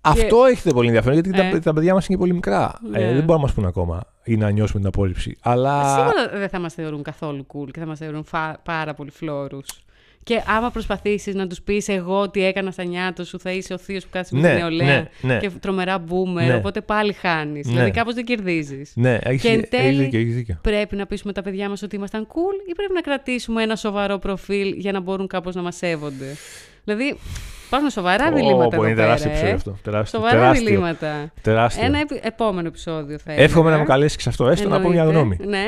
Αυτό 0.00 0.44
έχετε 0.44 0.70
πολύ 0.70 0.86
ενδιαφέρον 0.86 1.20
γιατί 1.22 1.40
Ε. 1.40 1.50
τα, 1.50 1.60
τα 1.60 1.72
παιδιά 1.72 1.94
μας 1.94 2.06
είναι 2.06 2.18
πολύ 2.18 2.32
μικρά. 2.32 2.78
Ναι. 2.90 2.98
Ε, 2.98 3.04
δεν 3.06 3.14
μπορούν 3.24 3.26
να 3.34 3.38
μας 3.46 3.52
πούν 3.52 3.64
ακόμα 3.64 4.02
ή 4.24 4.36
να 4.36 4.50
νιώσουμε 4.50 4.78
την 4.78 4.88
απόρριψη. 4.88 5.36
Αλλά. 5.40 5.94
Σίγουρα 5.94 6.38
δεν 6.38 6.48
θα 6.48 6.58
μας 6.58 6.74
θεωρούν 6.74 7.02
καθόλου 7.02 7.46
cool 7.54 7.70
και 7.70 7.80
θα 7.80 7.86
μας 7.86 7.98
θεωρούν 7.98 8.24
φα- 8.24 8.58
πάρα 8.62 8.94
πολύ 8.94 9.10
φλόρους. 9.10 9.68
Και 10.24 10.42
άμα 10.46 10.70
προσπαθήσεις 10.70 11.34
να 11.34 11.46
τους 11.46 11.60
πεις 11.62 11.88
εγώ 11.88 12.30
τι 12.30 12.44
έκανα 12.44 12.70
στα 12.70 12.84
νιάτα 12.84 13.24
σου, 13.24 13.38
θα 13.40 13.50
είσαι 13.52 13.72
ο 13.72 13.78
θείος 13.78 14.04
που 14.04 14.08
κάθεται 14.12 14.36
με 14.36 14.42
Ναι, 14.42 14.48
την 14.54 14.58
νεολαία 14.58 14.86
ναι, 15.20 15.34
ναι. 15.34 15.38
και 15.38 15.50
τρομερά 15.50 16.04
boomer, 16.08 16.46
Ναι. 16.46 16.54
οπότε 16.54 16.80
πάλι 16.80 17.12
χάνεις. 17.12 17.66
Ναι. 17.66 17.72
Δηλαδή 17.72 17.90
κάπως 17.90 18.14
δεν 18.14 18.24
κερδίζεις. 18.24 18.92
Ναι, 18.96 19.18
έχει 19.22 19.38
Και 19.40 19.48
εν 19.48 19.68
τέλει- 19.68 19.98
δίκιο. 19.98 20.20
Έχεις 20.20 20.34
δίκιο. 20.34 20.58
Πρέπει 20.62 20.96
να 20.96 21.06
πείσουμε 21.06 21.32
τα 21.32 21.42
παιδιά 21.42 21.68
μας 21.68 21.82
ότι 21.82 21.96
ήμασταν 21.96 22.26
cool 22.26 22.68
ή 22.70 22.72
πρέπει 22.74 22.92
να 22.92 23.00
κρατήσουμε 23.00 23.62
ένα 23.62 23.76
σοβαρό 23.76 24.18
προφίλ 24.18 24.72
για 24.76 24.92
να 24.92 25.00
μπορούν 25.00 25.26
κάπως 25.26 25.54
να 25.54 25.62
μας 25.62 25.76
σέβονται. 25.76 26.36
Δηλαδή, 26.84 27.18
Υπάρχουν 27.70 27.90
σοβαρά 27.90 28.32
διλήμματα. 28.32 28.64
Ω, 28.76 28.80
εδώ 28.80 28.84
είναι 28.86 28.94
τεράστιο 28.94 29.30
πέρα, 29.30 29.46
επεισόδιο 29.46 29.50
ε. 29.50 29.54
αυτό. 29.54 29.90
Τεράστιο. 29.90 30.18
Σοβαρά 30.18 30.40
τεράστιο, 30.40 30.66
διλήμματα. 30.66 31.32
τεράστιο. 31.42 31.84
Ένα 31.84 31.98
επι- 32.00 32.24
επόμενο 32.26 32.68
επεισόδιο 32.68 33.18
θα 33.18 33.30
έλεγα. 33.32 33.44
Εύχομαι 33.46 33.70
να 33.70 33.78
με 33.78 33.84
καλέσεις 33.84 34.16
και 34.16 34.22
σε 34.22 34.28
αυτό, 34.28 34.48
έστω 34.48 34.68
να 34.68 34.80
πω 34.80 34.88
μια 34.88 35.00
Εννοείται. 35.02 35.20
γνώμη. 35.20 35.36
Ναι. 35.46 35.64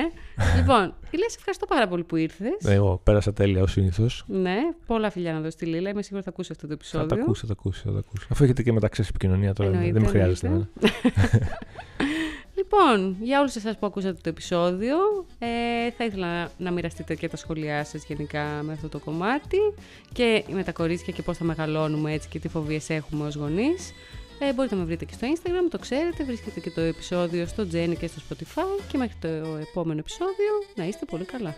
λοιπόν, 0.56 0.94
η 1.10 1.16
Λέα, 1.16 1.28
σε 1.28 1.36
ευχαριστώ 1.38 1.66
πάρα 1.66 1.88
πολύ 1.88 2.04
που 2.04 2.16
ήρθες. 2.16 2.52
Εγώ 2.64 3.00
πέρασα 3.04 3.32
τέλεια 3.32 3.62
ως 3.62 3.70
συνήθως. 3.72 4.24
Ναι, 4.26 4.56
πολλά 4.86 5.10
φιλιά 5.10 5.32
να 5.32 5.38
δώσεις 5.40 5.54
τη 5.54 5.66
Λίλα. 5.66 5.90
Είμαι 5.90 6.02
σίγουρη 6.02 6.22
θα 6.24 6.30
ακούσει 6.30 6.48
αυτό 6.52 6.62
το 6.66 6.68
Θα 6.68 6.74
επεισόδιο. 6.74 7.06
τα 7.06 7.14
ακούσει, 7.22 7.40
θα 7.40 7.46
τα 7.46 7.52
ακούσει, 7.58 7.82
θα 7.84 7.92
τα 7.92 7.98
ακούσει. 7.98 8.26
Αφού 8.30 8.44
έχετε 8.44 8.62
και 8.62 8.72
μεταξύ 8.72 9.04
επικοινωνία 9.08 9.52
τώρα, 9.52 9.70
Εννοείται, 9.70 9.92
δεν 9.92 10.02
με 10.02 10.08
χρειάζεται. 10.08 10.48
εννοείται. 12.70 12.86
εμένα. 12.86 13.12
Λοιπόν, 13.12 13.16
για 13.20 13.40
όλους 13.40 13.56
εσάς 13.56 13.78
που 13.78 13.86
ακούσατε 13.86 14.18
το 14.22 14.28
επεισόδιο, 14.28 14.96
ε, 15.38 15.90
θα 15.90 16.04
ήθελα 16.04 16.26
να, 16.26 16.50
να 16.58 16.70
μοιραστείτε 16.70 17.14
και 17.14 17.28
τα 17.28 17.36
σχόλιά 17.36 17.84
σας 17.84 18.04
γενικά 18.04 18.62
με 18.62 18.72
αυτό 18.72 18.88
το 18.88 18.98
κομμάτι 18.98 19.58
και 20.12 20.44
με 20.48 20.64
τα 20.64 20.72
κορίτσια 20.72 21.12
και 21.12 21.22
πώς 21.22 21.36
θα 21.36 21.44
μεγαλώνουμε 21.44 22.12
έτσι 22.12 22.28
και 22.28 22.38
τι 22.38 22.48
φοβίες 22.48 22.90
έχουμε 22.90 23.26
ως 23.26 23.34
γονείς. 23.34 23.92
Ε, 24.38 24.52
μπορείτε 24.52 24.74
να 24.74 24.80
με 24.80 24.86
βρείτε 24.86 25.04
και 25.04 25.12
στο 25.12 25.26
Instagram, 25.34 25.68
το 25.70 25.78
ξέρετε, 25.78 26.24
βρίσκετε 26.24 26.60
και 26.60 26.70
το 26.70 26.80
επεισόδιο 26.80 27.46
στο 27.46 27.66
Jenny 27.72 27.94
και 27.98 28.06
στο 28.06 28.20
Spotify 28.28 28.82
και 28.88 28.98
μέχρι 28.98 29.16
το 29.20 29.28
επόμενο 29.70 29.98
επεισόδιο 29.98 30.52
να 30.74 30.84
είστε 30.84 31.04
πολύ 31.04 31.24
καλά. 31.24 31.56